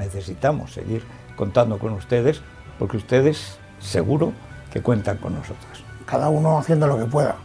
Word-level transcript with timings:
Necesitamos 0.00 0.72
seguir 0.72 1.04
contando 1.36 1.78
con 1.78 1.92
ustedes 1.92 2.40
porque 2.78 2.96
ustedes 2.96 3.58
seguro 3.78 4.32
que 4.72 4.80
cuentan 4.80 5.18
con 5.18 5.34
nosotros. 5.34 5.84
Cada 6.06 6.30
uno 6.30 6.58
haciendo 6.58 6.86
lo 6.86 6.98
que 6.98 7.04
pueda. 7.04 7.36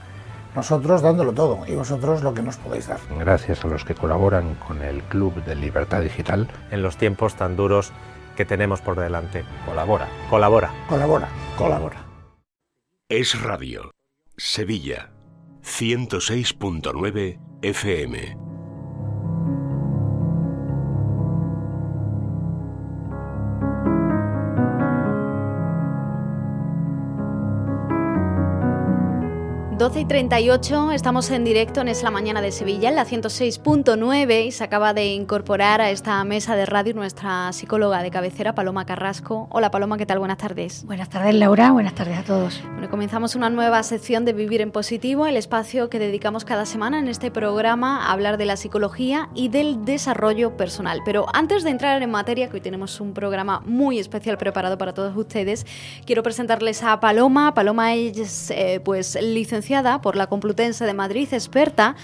Nosotros 0.55 1.02
dándolo 1.02 1.33
todo 1.33 1.65
y 1.68 1.76
vosotros 1.76 2.23
lo 2.23 2.33
que 2.33 2.41
nos 2.41 2.55
podéis 2.55 2.88
dar. 2.88 2.99
Gracias 3.20 3.65
a 3.65 3.68
los 3.68 3.83
que 3.83 3.94
colaboran 3.94 4.55
con 4.65 4.81
el 4.81 5.04
Club 5.04 5.44
de 5.44 5.55
Libertad 5.55 6.02
Digital. 6.02 6.47
En 6.71 6.81
los 6.81 6.96
tiempos 6.96 7.36
tan 7.36 7.57
duros 7.57 7.91
que 8.38 8.46
tenemos 8.46 8.80
por 8.80 8.98
delante. 8.98 9.44
Colabora. 9.66 10.08
Colabora. 10.30 10.72
Colabora. 10.88 11.28
Colabora. 11.58 12.06
Es 13.10 13.42
Radio. 13.42 13.92
Sevilla. 14.38 15.12
106.9 15.62 17.38
FM. 17.62 18.45
12 29.77 29.99
y 29.99 30.05
38, 30.05 30.91
estamos 30.93 31.29
en 31.31 31.43
directo 31.43 31.81
en 31.81 31.89
Es 31.89 32.02
la 32.02 32.09
Mañana 32.09 32.41
de 32.41 32.53
Sevilla, 32.53 32.88
en 32.88 32.95
la 32.95 33.05
106.9, 33.05 34.45
y 34.45 34.51
se 34.53 34.63
acaba 34.63 34.93
de 34.93 35.07
incorporar 35.07 35.81
a 35.81 35.89
esta 35.89 36.23
mesa 36.23 36.55
de 36.55 36.65
radio 36.65 36.93
nuestra 36.93 37.51
psicóloga 37.51 38.01
de 38.01 38.09
cabecera, 38.09 38.55
Paloma 38.55 38.85
Carrasco. 38.85 39.49
Hola 39.51 39.71
Paloma, 39.71 39.98
¿qué 39.98 40.05
tal? 40.05 40.20
Buenas 40.20 40.38
tardes. 40.38 40.85
Buenas 40.85 41.09
tardes 41.09 41.35
Laura, 41.35 41.73
buenas 41.73 41.93
tardes 41.93 42.17
a 42.17 42.23
todos. 42.23 42.63
Bueno, 42.71 42.89
comenzamos 42.89 43.35
una 43.35 43.49
nueva 43.49 43.84
sección 43.84 44.23
de 44.23 44.31
Vivir 44.31 44.61
en 44.61 44.71
Positivo, 44.71 45.27
el 45.27 45.35
espacio 45.35 45.89
que 45.89 45.99
dedicamos 45.99 46.45
cada 46.45 46.65
semana 46.65 46.98
en 46.98 47.09
este 47.09 47.29
programa 47.29 48.05
a 48.05 48.13
hablar 48.13 48.37
de 48.37 48.45
la 48.45 48.55
psicología 48.55 49.27
y 49.35 49.49
del 49.49 49.84
desarrollo 49.84 50.55
personal. 50.55 51.01
Pero 51.03 51.26
antes 51.34 51.65
de 51.65 51.71
entrar 51.71 52.01
en 52.01 52.12
materia, 52.12 52.48
que 52.48 52.55
hoy 52.55 52.62
tenemos 52.62 53.01
un 53.01 53.13
programa 53.13 53.62
muy 53.65 53.99
especial 53.99 54.37
preparado 54.37 54.77
para 54.77 54.93
todos 54.93 55.17
ustedes, 55.17 55.65
quiero 56.05 56.23
presentarles 56.23 56.82
a 56.82 56.98
Paloma. 57.01 57.54
Paloma 57.54 57.93
es 57.93 58.51
eh, 58.51 58.79
pues 58.82 59.21
licenciada 59.21 59.65
por 60.02 60.16
la 60.16 60.27
Complutense 60.27 60.85
de 60.85 60.94
Madrid, 60.94 61.27
experta 61.32 61.96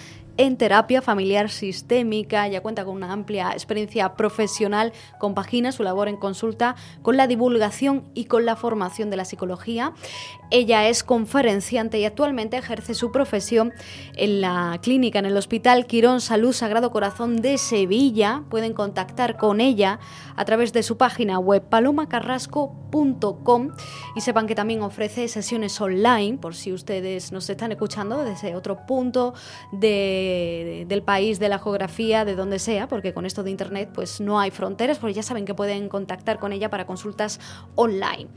en 0.42 0.58
terapia 0.58 1.02
familiar 1.04 1.52
sistémica, 1.52 2.48
ya 2.48 2.62
cuenta 2.62 2.84
con 2.84 2.96
una 2.96 3.14
amplia 3.14 3.52
experiencia 3.52 4.16
profesional, 4.16 4.92
compagina 5.20 5.72
su 5.72 5.84
labor 5.84 6.08
en 6.08 6.18
consulta 6.18 6.76
con 7.04 7.16
la 7.16 7.28
divulgación 7.28 8.10
y 8.16 8.26
con 8.26 8.46
la 8.46 8.56
formación 8.56 9.12
de 9.12 9.18
la 9.18 9.26
psicología. 9.26 9.94
Ella 10.50 10.90
es 10.90 11.04
conferenciante 11.04 12.00
y 12.00 12.06
actualmente 12.06 12.58
ejerce 12.58 12.96
su 12.96 13.12
profesión 13.12 13.72
en 14.16 14.42
la 14.42 14.80
clínica, 14.82 15.20
en 15.20 15.28
el 15.28 15.38
Hospital 15.38 15.86
Quirón 15.86 16.22
Salud 16.22 16.54
Sagrado 16.54 16.90
Corazón 16.90 17.44
de 17.44 17.60
Sevilla. 17.60 18.42
Pueden 18.50 18.74
contactar 18.74 19.38
con 19.38 19.62
ella 19.62 20.00
a 20.36 20.46
través 20.46 20.74
de 20.74 20.82
su 20.82 20.98
página 20.98 21.38
web 21.38 21.62
palomacarrasco.com 21.70 23.70
y 24.16 24.22
sepan 24.22 24.48
que 24.48 24.56
también 24.56 24.82
ofrece 24.82 25.28
sesiones 25.28 25.80
online 25.80 26.40
por 26.40 26.56
si 26.56 26.74
ustedes 26.74 27.32
nos 27.32 27.48
están 27.48 27.72
escuchando 27.72 28.24
desde 28.24 28.56
otro 28.56 28.88
punto 28.88 29.36
del 30.88 31.04
país, 31.04 31.40
de 31.40 31.50
la 31.50 31.60
geografía, 31.60 32.26
de 32.26 32.36
donde 32.36 32.60
sea, 32.60 32.88
porque 32.88 33.14
con 33.14 33.26
esto 33.26 33.44
de 33.44 33.52
internet 33.52 33.90
pues 33.94 34.22
no 34.22 34.40
hay 34.40 34.52
fronteras, 34.52 35.00
porque 35.00 35.14
ya 35.14 35.24
saben 35.24 35.46
que 35.46 35.54
pueden 35.54 35.90
contactar 35.90 36.40
con 36.40 36.54
ella 36.54 36.70
para 36.70 36.86
consultas 36.86 37.40
online. 37.76 38.28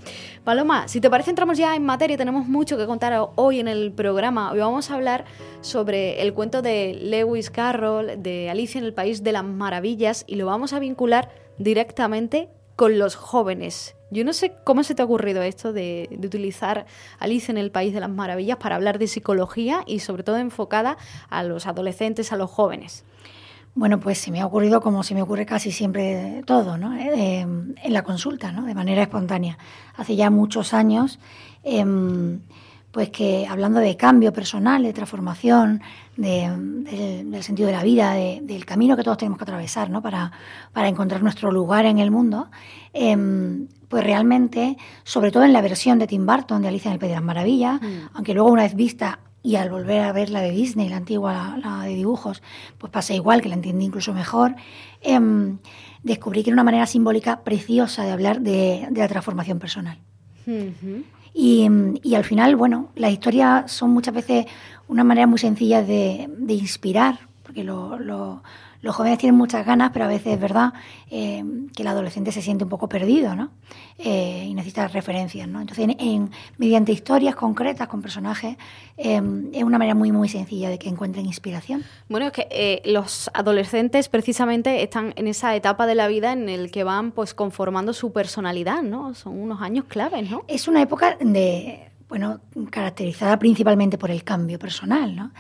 Paloma, 0.45 0.89
si 0.89 1.01
te 1.01 1.11
parece 1.11 1.31
entramos 1.31 1.59
ya 1.59 1.75
en 1.75 1.85
materia 1.85 2.17
tenemos 2.17 2.47
mucho 2.47 2.77
que 2.77 2.87
contar 2.87 3.31
hoy 3.37 3.61
en 3.61 3.69
el 3.69 3.93
programa. 3.93 4.53
Hoy 4.53 4.59
vamos 4.59 4.91
a 4.91 4.95
hablar 4.95 5.25
sobre 5.61 6.23
el 6.23 6.33
cuento 6.35 6.63
de 6.63 6.95
Lewis 6.95 7.51
Carroll, 7.51 8.23
de 8.23 8.51
Alicia 8.51 8.79
en 8.79 8.85
el 8.85 8.95
País 8.95 9.23
de 9.23 9.33
las 9.33 9.45
Maravillas, 9.45 10.25
y 10.27 10.37
lo 10.37 10.47
vamos 10.47 10.73
a 10.73 10.79
vincular 10.79 11.31
directamente 11.59 12.49
con 12.77 12.99
los 12.99 13.17
jóvenes. 13.17 13.95
Yo 14.11 14.25
no 14.25 14.33
sé 14.33 14.55
cómo 14.65 14.85
se 14.85 14.95
te 14.95 15.03
ha 15.03 15.05
ocurrido 15.05 15.43
esto 15.43 15.73
de, 15.73 16.09
utilizar 16.23 16.87
Alicia 17.19 17.53
en 17.53 17.59
el 17.59 17.71
País 17.71 17.93
de 17.93 18.01
las 18.01 18.11
Maravillas 18.11 18.59
para 18.59 18.77
hablar 18.77 18.99
de 18.99 19.09
psicología 19.09 19.83
y 19.87 20.01
sobre 20.01 20.23
todo 20.23 20.39
enfocada 20.39 20.97
a 21.31 21.43
los 21.43 21.67
adolescentes, 21.67 22.33
a 22.33 22.37
los 22.37 22.51
jóvenes. 22.51 23.05
Bueno, 23.75 23.99
pues 23.99 24.19
se 24.19 24.31
me 24.31 24.41
ha 24.41 24.47
ocurrido 24.47 24.81
como 24.81 25.03
se 25.03 25.15
me 25.15 25.23
ocurre 25.23 25.47
casi 25.47 25.73
siempre 25.73 26.45
todo, 26.47 26.79
¿no? 26.79 26.97
Eh, 26.97 27.41
en 27.41 27.93
la 27.93 28.03
consulta, 28.03 28.53
¿no? 28.53 28.67
De 28.67 28.75
manera 28.75 29.03
espontánea. 29.03 29.59
Hace 29.97 30.15
ya 30.15 30.31
muchos 30.31 30.75
años, 30.75 31.19
em, 31.65 32.41
pues 32.95 33.11
que 33.11 33.45
hablando 33.49 33.81
de 33.81 33.97
cambio 33.97 34.33
personal, 34.33 34.85
de 34.85 34.93
transformación, 34.93 35.83
del 36.17 37.43
sentido 37.43 37.67
de 37.67 37.73
la 37.73 37.83
vida, 37.83 38.15
del 38.15 38.65
camino 38.65 38.97
que 38.97 39.03
todos 39.03 39.19
tenemos 39.19 39.37
que 39.37 39.43
atravesar, 39.43 39.91
¿no? 39.91 40.01
Para, 40.01 40.31
para 40.73 40.87
encontrar 40.87 41.21
nuestro 41.21 41.51
lugar 41.51 41.87
en 41.87 41.99
el 41.99 42.13
mundo, 42.13 42.53
em, 42.93 43.67
pues 43.89 44.05
realmente, 44.05 44.77
sobre 45.03 45.33
todo 45.33 45.43
en 45.43 45.53
la 45.53 45.61
versión 45.61 45.99
de 45.99 46.07
Tim 46.07 46.25
Burton 46.25 46.63
de 46.63 46.69
Alicia 46.69 46.89
en 46.91 46.93
el 46.93 47.01
País 47.01 47.11
de 47.11 47.17
las 47.17 47.25
Maravillas, 47.25 47.83
mm. 47.83 48.11
aunque 48.15 48.33
luego 48.33 48.49
una 48.49 48.63
vez 48.63 48.77
vista 48.77 49.19
y 49.43 49.57
al 49.57 49.71
volver 49.71 50.03
a 50.03 50.13
ver 50.13 50.31
la 50.31 50.41
de 50.41 50.53
Disney, 50.53 50.89
la 50.89 50.99
antigua, 50.99 51.59
la, 51.61 51.83
de 51.83 51.97
dibujos, 51.97 52.45
pues 52.79 52.93
pasa 52.93 53.13
igual, 53.13 53.43
que 53.43 53.49
la 53.49 53.57
entendí 53.57 53.87
incluso 53.87 54.15
mejor, 54.15 54.55
em, 55.01 55.59
descubrí 56.05 56.45
que 56.45 56.51
era 56.51 56.55
una 56.55 56.63
manera 56.63 56.87
simbólica 56.87 57.43
preciosa 57.43 58.05
de 58.05 58.13
hablar 58.13 58.41
de, 58.41 58.87
la 58.95 59.09
transformación 59.09 59.59
personal. 59.59 59.99
Y, 61.37 62.15
al 62.15 62.25
final, 62.25 62.55
bueno, 62.55 62.91
las 62.95 63.11
historias 63.11 63.71
son 63.73 63.91
muchas 63.91 64.15
veces 64.15 64.47
una 64.87 65.03
manera 65.03 65.27
muy 65.27 65.39
sencilla 65.39 65.83
de, 65.83 66.29
inspirar, 66.49 67.19
porque 67.43 67.65
lo, 67.65 68.43
los 68.85 68.95
jóvenes 68.95 69.19
tienen 69.19 69.35
muchas 69.35 69.65
ganas, 69.65 69.93
pero 69.95 70.05
a 70.05 70.09
veces 70.09 70.35
es 70.35 70.41
verdad 70.41 70.75
eh, 71.11 71.43
que 71.75 71.83
el 71.83 71.89
adolescente 71.89 72.33
se 72.33 72.43
siente 72.43 72.65
un 72.65 72.71
poco 72.71 72.87
perdido, 72.87 73.35
¿no? 73.35 73.51
Eh, 73.97 74.45
y 74.47 74.53
necesita 74.53 74.87
referencias, 74.89 75.49
¿no? 75.49 75.63
Entonces, 75.63 75.89
en, 75.99 76.31
mediante 76.59 76.93
historias 76.93 77.35
concretas 77.35 77.89
con 77.89 78.03
personajes, 78.03 78.59
eh, 78.99 79.23
es 79.55 79.65
una 79.65 79.79
manera 79.79 79.95
muy, 79.95 80.13
muy 80.13 80.29
sencilla 80.29 80.69
de 80.69 80.79
que 80.79 80.91
encuentren 80.91 81.25
inspiración. 81.25 81.83
Bueno, 82.11 82.27
es 82.27 82.33
que 82.33 82.83
los 82.85 83.31
adolescentes 83.33 84.11
precisamente 84.11 84.83
están 84.83 85.15
en 85.17 85.29
esa 85.29 85.57
etapa 85.57 85.87
de 85.87 85.95
la 85.95 86.07
vida 86.07 86.33
en 86.33 86.51
el 86.51 86.71
que 86.71 86.85
van 86.85 87.11
pues 87.11 87.33
conformando 87.33 87.95
su 87.95 88.13
personalidad, 88.13 88.83
¿no? 88.83 89.15
Son 89.15 89.41
unos 89.41 89.63
años 89.63 89.87
claves, 89.89 90.29
¿no? 90.29 90.45
Es 90.47 90.69
una 90.69 90.83
época 90.83 91.17
de 91.19 91.91
bueno, 92.09 92.41
caracterizada 92.71 93.39
principalmente 93.39 93.99
por 93.99 94.11
el 94.11 94.23
cambio 94.25 94.59
personal, 94.59 95.17
¿no? 95.17 95.33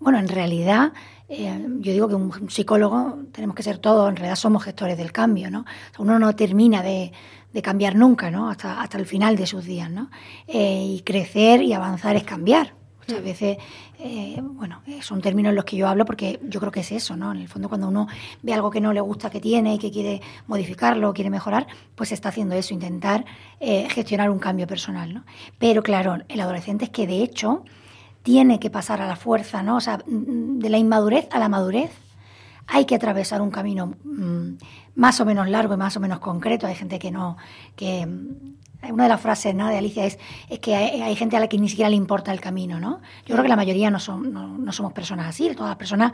bueno, 0.00 0.18
en 0.18 0.28
realidad 0.28 0.92
eh, 1.28 1.66
yo 1.80 1.92
digo 1.92 2.08
que 2.08 2.14
un 2.14 2.50
psicólogo 2.50 3.18
tenemos 3.32 3.56
que 3.56 3.62
ser 3.62 3.78
todos, 3.78 4.08
en 4.08 4.16
realidad 4.16 4.36
somos 4.36 4.62
gestores 4.62 4.98
del 4.98 5.10
cambio, 5.10 5.50
¿no? 5.50 5.64
uno 5.98 6.18
no 6.18 6.36
termina 6.36 6.82
de, 6.82 7.12
cambiar 7.62 7.94
nunca, 7.94 8.32
¿no? 8.32 8.50
Hasta, 8.50 8.82
hasta 8.82 8.98
el 8.98 9.06
final 9.06 9.36
de 9.36 9.46
sus 9.46 9.64
días, 9.64 9.88
¿no? 9.88 10.10
Eh, 10.48 10.96
y 10.96 11.02
crecer 11.02 11.62
y 11.62 11.72
avanzar 11.72 12.16
es 12.16 12.24
cambiar. 12.24 12.74
Muchas 13.06 13.24
veces, 13.24 13.58
eh, 13.98 14.40
bueno, 14.42 14.82
son 15.00 15.20
términos 15.20 15.50
en 15.50 15.56
los 15.56 15.64
que 15.64 15.76
yo 15.76 15.88
hablo 15.88 16.04
porque 16.04 16.40
yo 16.42 16.60
creo 16.60 16.72
que 16.72 16.80
es 16.80 16.92
eso, 16.92 17.16
¿no? 17.16 17.32
En 17.32 17.38
el 17.38 17.48
fondo, 17.48 17.68
cuando 17.68 17.88
uno 17.88 18.08
ve 18.42 18.54
algo 18.54 18.70
que 18.70 18.80
no 18.80 18.92
le 18.92 19.00
gusta 19.00 19.30
que 19.30 19.40
tiene 19.40 19.74
y 19.74 19.78
que 19.78 19.90
quiere 19.90 20.22
modificarlo, 20.46 21.12
quiere 21.12 21.30
mejorar, 21.30 21.66
pues 21.94 22.12
está 22.12 22.30
haciendo 22.30 22.54
eso, 22.54 22.74
intentar 22.74 23.24
gestionar 23.60 24.30
un 24.30 24.38
cambio 24.38 24.66
personal, 24.66 25.14
¿no? 25.14 25.24
Pero 25.58 25.82
claro, 25.82 26.18
el 26.28 26.40
adolescente 26.40 26.86
es 26.86 26.90
que 26.90 27.06
de 27.06 27.22
hecho 27.22 27.64
tiene 28.24 28.58
que 28.58 28.70
pasar 28.70 29.00
a 29.02 29.06
la 29.06 29.16
fuerza, 29.16 29.62
¿no? 29.62 29.76
O 29.76 29.80
sea, 29.80 29.98
mm, 29.98 30.58
de 30.58 30.70
la 30.70 30.78
inmadurez 30.78 31.28
a 31.30 31.38
la 31.38 31.48
madurez 31.48 31.92
hay 32.66 32.86
que 32.86 32.94
atravesar 32.94 33.42
un 33.42 33.50
camino 33.50 33.94
mm, 34.02 34.54
más 34.96 35.20
o 35.20 35.26
menos 35.26 35.48
largo 35.48 35.74
y 35.74 35.76
más 35.76 35.96
o 35.96 36.00
menos 36.00 36.18
concreto. 36.20 36.66
Hay 36.66 36.74
gente 36.74 36.98
que 36.98 37.10
no, 37.10 37.36
que 37.76 38.06
mm, 38.06 38.54
una 38.92 39.04
de 39.04 39.08
las 39.08 39.20
frases 39.20 39.54
¿no? 39.54 39.68
de 39.68 39.78
Alicia 39.78 40.04
es, 40.04 40.18
es 40.48 40.58
que 40.58 40.74
hay, 40.74 41.16
gente 41.16 41.36
a 41.36 41.40
la 41.40 41.48
que 41.48 41.58
ni 41.58 41.68
siquiera 41.68 41.88
le 41.88 41.96
importa 41.96 42.32
el 42.32 42.40
camino, 42.40 42.80
¿no? 42.80 43.00
Yo 43.26 43.34
creo 43.34 43.42
que 43.42 43.48
la 43.48 43.56
mayoría 43.56 43.90
no, 43.90 44.00
son, 44.00 44.32
no, 44.32 44.72
somos 44.72 44.92
personas 44.92 45.26
así, 45.28 45.50
todas 45.54 45.70
las 45.70 45.76
personas 45.76 46.12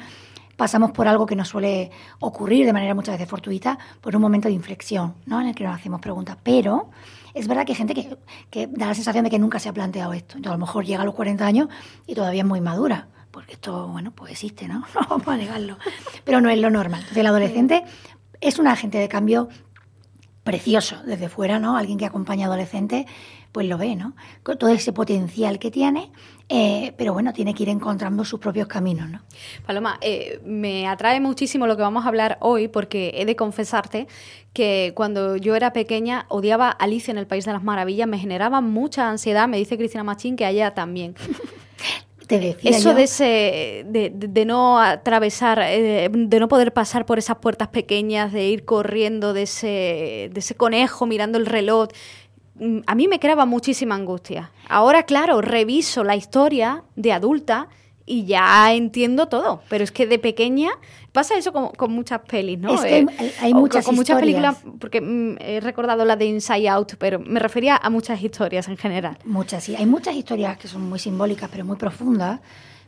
pasamos 0.56 0.90
por 0.90 1.08
algo 1.08 1.24
que 1.24 1.34
nos 1.34 1.48
suele 1.48 1.90
ocurrir 2.18 2.66
de 2.66 2.72
manera 2.72 2.94
muchas 2.94 3.14
veces 3.14 3.28
fortuita, 3.28 3.78
por 4.00 4.14
un 4.14 4.20
momento 4.20 4.48
de 4.48 4.54
inflexión, 4.54 5.14
¿no? 5.24 5.40
En 5.40 5.48
el 5.48 5.54
que 5.54 5.64
nos 5.64 5.74
hacemos 5.74 6.00
preguntas. 6.02 6.36
Pero 6.42 6.90
es 7.32 7.48
verdad 7.48 7.64
que 7.64 7.72
hay 7.72 7.76
gente 7.76 7.94
que, 8.50 8.66
da 8.66 8.88
la 8.88 8.94
sensación 8.94 9.24
de 9.24 9.30
que 9.30 9.38
nunca 9.38 9.58
se 9.58 9.70
ha 9.70 9.72
planteado 9.72 10.12
esto. 10.12 10.36
Entonces, 10.36 10.50
a 10.50 10.58
lo 10.58 10.66
mejor 10.66 10.84
llega 10.84 11.00
a 11.00 11.04
los 11.06 11.14
40 11.14 11.46
años 11.46 11.68
y 12.06 12.14
todavía 12.14 12.42
es 12.42 12.46
muy 12.46 12.60
madura, 12.60 13.08
porque 13.30 13.54
esto, 13.54 13.88
bueno, 13.88 14.10
pues 14.10 14.32
existe, 14.32 14.68
¿no? 14.68 14.84
No 14.94 15.06
vamos 15.08 15.28
a 15.28 15.36
negarlo. 15.36 15.78
Pero 16.24 16.42
no 16.42 16.50
es 16.50 16.58
lo 16.58 16.68
normal. 16.68 17.00
Entonces, 17.00 17.18
el 17.18 17.26
adolescente 17.26 17.84
es 18.40 18.58
un 18.58 18.66
agente 18.66 18.98
de 18.98 19.08
cambio 19.08 19.48
precioso 20.44 21.02
desde 21.04 21.28
fuera, 21.28 21.58
¿no? 21.58 21.76
Alguien 21.76 21.98
que 21.98 22.06
acompaña 22.06 22.46
a 22.46 22.48
adolescentes, 22.48 23.06
pues 23.52 23.66
lo 23.66 23.78
ve, 23.78 23.96
¿no? 23.96 24.14
Con 24.42 24.58
todo 24.58 24.70
ese 24.70 24.92
potencial 24.92 25.58
que 25.58 25.70
tiene 25.70 26.10
eh, 26.52 26.94
pero 26.98 27.12
bueno, 27.12 27.32
tiene 27.32 27.54
que 27.54 27.62
ir 27.62 27.68
encontrando 27.68 28.24
sus 28.24 28.40
propios 28.40 28.66
caminos. 28.66 29.08
¿no? 29.08 29.20
Paloma, 29.64 29.98
eh, 30.00 30.40
me 30.44 30.88
atrae 30.88 31.20
muchísimo 31.20 31.68
lo 31.68 31.76
que 31.76 31.82
vamos 31.82 32.04
a 32.04 32.08
hablar 32.08 32.38
hoy 32.40 32.66
porque 32.66 33.12
he 33.14 33.24
de 33.24 33.36
confesarte 33.36 34.08
que 34.52 34.92
cuando 34.96 35.36
yo 35.36 35.54
era 35.54 35.72
pequeña 35.72 36.26
odiaba 36.28 36.68
Alicia 36.68 37.12
en 37.12 37.18
el 37.18 37.28
País 37.28 37.44
de 37.44 37.52
las 37.52 37.62
Maravillas, 37.62 38.08
me 38.08 38.18
generaba 38.18 38.60
mucha 38.60 39.08
ansiedad, 39.08 39.46
me 39.46 39.58
dice 39.58 39.78
Cristina 39.78 40.02
Machín 40.02 40.34
que 40.34 40.44
a 40.44 40.50
ella 40.50 40.74
también. 40.74 41.14
te 42.30 42.38
decía 42.38 42.70
Eso 42.70 42.90
yo- 42.90 42.94
de, 42.94 43.02
ese, 43.02 43.24
de, 43.86 44.10
de- 44.14 44.28
de 44.28 44.44
no 44.44 44.80
atravesar, 44.80 45.58
eh, 45.62 46.08
de 46.10 46.40
no 46.40 46.48
poder 46.48 46.72
pasar 46.72 47.04
por 47.04 47.18
esas 47.18 47.36
puertas 47.38 47.68
pequeñas, 47.68 48.32
de 48.32 48.46
ir 48.48 48.64
corriendo 48.64 49.32
de 49.34 49.42
ese, 49.42 50.30
de 50.32 50.38
ese 50.38 50.54
conejo 50.54 51.06
mirando 51.06 51.36
el 51.38 51.46
reloj, 51.46 51.88
mm, 52.54 52.78
a 52.86 52.94
mí 52.94 53.08
me 53.08 53.18
creaba 53.18 53.44
muchísima 53.46 53.94
angustia. 53.96 54.50
Ahora, 54.68 55.02
claro, 55.02 55.40
reviso 55.40 56.04
la 56.04 56.14
historia 56.16 56.84
de 56.96 57.12
adulta 57.12 57.68
y 58.06 58.24
ya 58.24 58.72
entiendo 58.72 59.28
todo, 59.28 59.62
pero 59.68 59.84
es 59.84 59.92
que 59.92 60.06
de 60.06 60.18
pequeña 60.18 60.70
pasa 61.12 61.36
eso 61.36 61.52
con, 61.52 61.68
con 61.70 61.92
muchas 61.92 62.20
pelis, 62.20 62.58
¿no? 62.58 62.74
Es 62.74 62.80
que 62.82 63.06
hay- 63.40 63.52
o 63.52 63.56
muchas 63.56 63.84
con 63.84 63.94
muchas 63.94 64.18
películas, 64.20 64.58
porque 64.80 65.00
mm, 65.00 65.36
he 65.40 65.60
recordado 65.60 66.04
la 66.04 66.16
de 66.16 66.24
Inside 66.26 66.68
Out, 66.68 66.92
pero 66.98 67.18
me 67.20 67.38
refería 67.40 67.76
a 67.76 67.90
muchas 67.90 68.22
historias 68.22 68.68
en 68.68 68.76
general. 68.76 69.18
Muchas, 69.24 69.64
sí. 69.64 69.76
Hay 69.76 69.86
muchas 69.86 70.14
historias 70.14 70.56
que 70.58 70.68
son 70.68 70.88
muy 70.88 70.98
simbólicas, 70.98 71.48
pero 71.50 71.64
muy 71.64 71.76
profundas. 71.76 72.40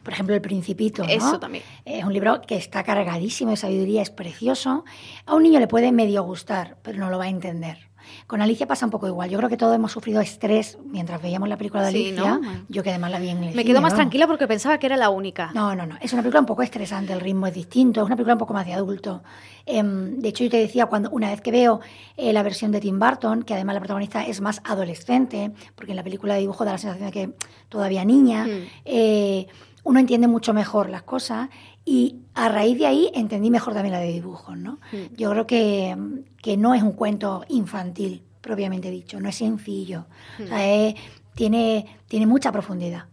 Por 0.03 0.13
ejemplo, 0.13 0.35
El 0.35 0.41
Principito. 0.41 1.05
¿no? 1.05 1.09
Eso 1.09 1.39
también. 1.39 1.63
Es 1.85 2.03
un 2.05 2.13
libro 2.13 2.43
que 2.43 2.57
está 2.57 2.83
cargadísimo 2.83 3.53
de 3.53 3.57
sabiduría, 3.57 4.03
es 4.03 4.11
precioso. 4.11 4.85
A 5.27 5.35
un 5.37 5.45
niño 5.45 5.61
le 5.61 5.69
puede 5.69 5.93
medio 5.93 6.25
gustar, 6.25 6.77
pero 6.83 6.99
no 6.99 7.09
lo 7.09 7.19
va 7.19 7.25
a 7.27 7.29
entender. 7.29 7.79
Con 8.27 8.41
Alicia 8.43 8.67
pasa 8.67 8.85
un 8.87 8.91
poco 8.91 9.07
igual. 9.07 9.29
Yo 9.31 9.39
creo 9.39 9.49
que 9.49 9.57
todos 9.57 9.75
hemos 9.75 9.93
sufrido 9.93 10.21
estrés 10.21 10.79
mientras 10.85 11.21
veíamos 11.23 11.49
la 11.49 11.57
película 11.57 11.83
de 11.85 11.93
Sí, 11.93 12.07
Alicia. 12.09 12.39
¿no? 12.39 12.41
Yo 12.69 12.83
que 12.83 12.91
además 12.91 13.11
la 13.11 13.19
vi 13.19 13.29
en 13.31 13.39
el 13.39 13.45
Me 13.47 13.51
cine, 13.53 13.65
quedo 13.65 13.81
más 13.81 13.93
¿no? 13.93 13.97
tranquila 13.97 14.27
porque 14.27 14.47
pensaba 14.47 14.79
que 14.79 14.87
era 14.87 14.97
la 14.97 15.11
única. 15.11 15.51
No, 15.55 15.75
no, 15.75 15.87
no. 15.87 15.97
Es 16.01 16.13
una 16.13 16.23
película 16.23 16.41
un 16.41 16.47
poco 16.47 16.63
estresante, 16.63 17.13
el 17.13 17.21
ritmo 17.21 17.47
es 17.47 17.55
distinto, 17.55 18.01
es 18.01 18.07
una 18.07 18.17
película 18.17 18.35
un 18.35 18.39
poco 18.41 18.55
más 18.55 18.67
de 18.67 18.73
adulto. 18.75 19.23
Em, 19.67 20.19
de 20.19 20.29
hecho, 20.29 20.45
yo 20.45 20.51
te 20.51 20.57
decía, 20.59 20.87
cuando 20.87 21.11
una 21.11 21.31
vez 21.31 21.41
que 21.41 21.51
veo 21.53 21.81
eh, 22.17 22.33
la 22.33 22.43
versión 22.43 22.73
de 22.73 22.81
Tim 22.81 22.99
Burton, 22.99 23.43
que 23.45 23.55
además 23.55 23.75
la 23.75 23.81
protagonista 23.81 24.25
es 24.27 24.41
más 24.41 24.61
adolescente, 24.65 25.53
porque 25.75 25.93
en 25.93 25.97
la 25.97 26.03
película 26.03 26.35
de 26.35 26.41
dibujo 26.41 26.65
da 26.65 26.73
la 26.73 26.79
sensación 26.79 27.07
de 27.07 27.13
que 27.13 27.31
todavía 27.69 28.05
niña, 28.05 28.45
Mm. 28.45 28.67
eh, 28.85 29.47
uno 29.85 29.99
entiende 30.01 30.29
mucho 30.29 30.55
mejor 30.55 30.89
las 30.89 31.03
cosas 31.03 31.49
y 31.85 32.17
a 32.35 32.49
raíz 32.49 32.79
de 32.79 32.87
ahí 32.87 33.11
entendí 33.15 33.51
mejor 33.51 33.75
también 33.75 33.93
la 33.93 34.01
de 34.01 34.13
dibujos, 34.13 34.57
¿no? 34.57 34.79
Mm. 34.93 35.15
Yo 35.17 35.31
creo 35.31 35.47
que, 35.47 35.97
que 36.41 36.57
no 36.57 36.75
es 36.75 36.83
un 36.83 36.93
cuento 36.93 37.45
infantil, 37.49 38.23
propiamente 38.41 38.91
dicho, 38.91 39.19
no 39.21 39.29
es 39.29 39.37
sencillo. 39.37 40.07
O 40.43 40.47
sea, 40.47 40.73
es- 40.73 40.95
tiene, 41.35 41.99
tiene 42.09 42.27
mucha 42.27 42.53
profundidad. 42.53 43.07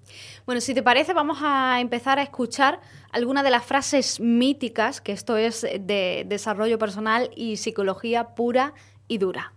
Bueno, 0.45 0.59
si 0.61 0.73
te 0.73 0.83
parece, 0.83 1.13
vamos 1.13 1.37
a 1.41 1.79
empezar 1.79 2.19
a 2.19 2.23
escuchar 2.23 2.81
algunas 3.11 3.43
de 3.43 3.49
las 3.49 3.63
frases 3.63 4.19
míticas, 4.19 4.99
que 4.99 5.11
esto 5.13 5.37
es 5.37 5.61
de 5.61 6.25
desarrollo 6.27 6.77
personal 6.77 7.29
y 7.35 7.57
psicología 7.57 8.35
pura 8.35 8.73
y 9.07 9.17
dura. 9.19 9.53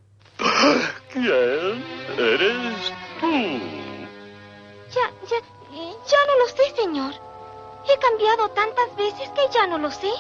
¿Quién 1.12 1.26
eres 2.18 2.92
tú? 3.20 3.26
Ya, 4.90 5.10
ya, 5.28 5.36
ya 6.06 6.18
no 6.26 6.38
lo 6.38 6.48
sé, 6.48 6.76
señor. 6.76 7.14
He 7.88 7.98
cambiado 7.98 8.48
tantas 8.50 8.94
veces 8.96 9.28
que 9.30 9.42
ya 9.52 9.66
no 9.66 9.78
lo 9.78 9.90
sé. 9.90 10.10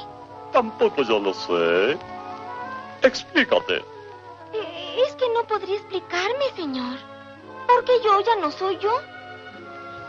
Tampoco 0.52 1.02
yo 1.02 1.18
lo 1.18 1.32
sé. 1.34 1.96
Explícate. 3.02 3.76
Eh, 4.52 5.04
Es 5.06 5.14
que 5.16 5.28
no 5.30 5.44
podría 5.44 5.76
explicarme, 5.76 6.44
señor. 6.56 6.98
Porque 7.66 7.92
yo 8.04 8.20
ya 8.20 8.36
no 8.36 8.50
soy 8.50 8.76
yo. 8.78 8.92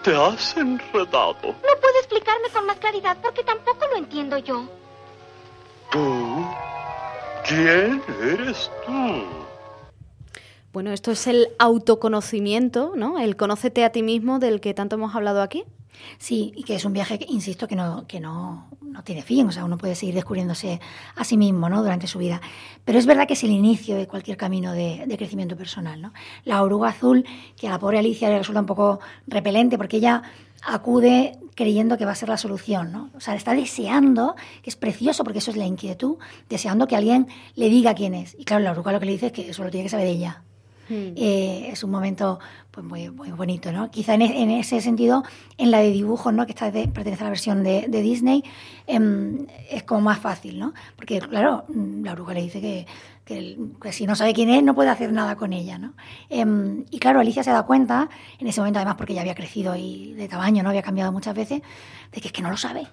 Te 0.04 0.16
has 0.16 0.58
enredado. 0.58 1.38
No 1.44 1.80
puedo 1.82 1.98
explicarme 2.00 2.50
con 2.50 2.66
más 2.66 2.78
claridad 2.78 3.18
porque 3.22 3.44
tampoco 3.44 3.88
lo 3.88 3.96
entiendo 3.98 4.38
yo. 4.40 4.66
¿Tú? 5.92 6.46
¿Quién 7.48 8.04
eres 8.22 8.70
tú? 8.86 9.43
Bueno, 10.74 10.92
esto 10.92 11.12
es 11.12 11.28
el 11.28 11.50
autoconocimiento, 11.60 12.94
¿no? 12.96 13.20
El 13.20 13.36
conócete 13.36 13.86
a 13.86 13.92
ti 13.92 14.02
mismo 14.02 14.40
del 14.40 14.60
que 14.60 14.74
tanto 14.74 14.96
hemos 14.96 15.14
hablado 15.14 15.44
aquí. 15.44 15.66
Sí, 16.18 16.52
y 16.56 16.64
que 16.64 16.74
es 16.74 16.84
un 16.84 16.94
viaje, 16.94 17.20
que, 17.20 17.28
insisto, 17.30 17.68
que 17.68 17.76
no, 17.76 18.08
que 18.08 18.20
no, 18.20 18.70
no 18.82 19.04
tiene 19.04 19.22
fin, 19.22 19.48
o 19.48 19.52
sea, 19.52 19.66
uno 19.66 19.78
puede 19.78 19.94
seguir 19.94 20.16
descubriéndose 20.16 20.82
a 21.16 21.24
sí 21.24 21.38
mismo 21.38 21.70
¿no? 21.70 21.84
durante 21.84 22.08
su 22.08 22.18
vida. 22.18 22.42
Pero 22.84 22.98
es 22.98 23.06
verdad 23.06 23.28
que 23.28 23.36
es 23.36 23.44
el 23.44 23.52
inicio 23.52 23.96
de 23.96 24.08
cualquier 24.08 24.36
camino 24.36 24.74
de, 24.74 25.04
de 25.06 25.16
crecimiento 25.16 25.56
personal. 25.56 26.02
¿no? 26.02 26.12
La 26.44 26.64
oruga 26.64 26.90
azul, 26.90 27.24
que 27.56 27.68
a 27.68 27.70
la 27.70 27.78
pobre 27.78 28.00
Alicia 28.00 28.28
le 28.30 28.40
resulta 28.40 28.62
un 28.62 28.66
poco 28.66 29.00
repelente, 29.28 29.78
porque 29.78 29.98
ella 29.98 30.24
acude 30.64 31.38
creyendo 31.54 32.00
que 32.00 32.06
va 32.06 32.14
a 32.14 32.16
ser 32.16 32.30
la 32.30 32.38
solución, 32.38 32.92
¿no? 32.92 33.12
O 33.14 33.20
sea, 33.20 33.36
está 33.36 33.54
deseando, 33.54 34.36
que 34.64 34.72
es 34.72 34.76
precioso 34.76 35.24
porque 35.24 35.38
eso 35.38 35.52
es 35.52 35.58
la 35.58 35.68
inquietud, 35.68 36.18
deseando 36.50 36.88
que 36.88 36.96
alguien 36.96 37.28
le 37.54 37.70
diga 37.70 37.94
quién 37.94 38.16
es. 38.16 38.36
Y 38.40 38.44
claro, 38.44 38.64
la 38.64 38.72
oruga 38.72 38.92
lo 38.92 39.00
que 39.00 39.06
le 39.06 39.12
dice 39.12 39.28
es 39.28 39.32
que 39.34 39.50
eso 39.52 39.64
lo 39.64 39.70
tiene 39.70 39.84
que 39.86 39.90
saber 39.90 40.08
ella. 40.08 40.42
Eh, 40.90 41.70
es 41.72 41.84
un 41.84 41.92
momento 41.92 42.40
pues 42.72 42.86
muy, 42.86 43.10
muy 43.10 43.32
bonito, 43.32 43.72
¿no? 43.72 43.90
Quizá 43.92 44.16
en, 44.16 44.22
ese 44.52 44.82
sentido, 44.82 45.24
en 45.58 45.72
la 45.72 45.80
de 45.80 45.92
dibujos, 45.92 46.34
¿no? 46.34 46.46
Que 46.46 46.52
esta 46.52 46.72
de- 46.72 46.88
pertenece 46.88 47.24
a 47.24 47.26
la 47.26 47.30
versión 47.30 47.64
de, 47.64 47.88
Disney, 47.88 48.44
em, 48.88 49.46
es 49.70 49.84
como 49.84 50.02
más 50.02 50.20
fácil, 50.20 50.60
¿no? 50.60 50.74
Porque, 50.96 51.20
claro, 51.20 51.66
la 51.70 52.12
oruga 52.14 52.34
le 52.34 52.42
dice 52.42 52.60
que, 52.62 52.86
que 53.26 53.92
si 53.94 54.06
no 54.06 54.16
sabe 54.16 54.34
quién 54.34 54.50
es, 54.50 54.64
no 54.64 54.76
puede 54.76 54.90
hacer 54.90 55.14
nada 55.14 55.36
con 55.36 55.54
ella, 55.54 55.78
¿no? 55.78 55.94
Em, 56.30 56.84
y 56.90 57.00
claro, 57.00 57.20
Alicia 57.20 57.44
se 57.44 57.52
da 57.52 57.64
cuenta, 57.64 58.10
en 58.40 58.48
ese 58.48 58.60
momento 58.60 58.80
además 58.80 58.96
porque 58.98 59.14
ya 59.14 59.22
había 59.22 59.36
crecido 59.36 59.76
y 59.76 60.14
de 60.14 60.28
tamaño, 60.28 60.64
¿no? 60.64 60.70
Había 60.70 60.82
cambiado 60.82 61.12
muchas 61.12 61.36
veces, 61.36 61.62
de 62.12 62.22
que 62.22 62.28
es 62.28 62.34
que 62.34 62.42
no 62.42 62.50
lo 62.50 62.58
sabe. 62.58 62.88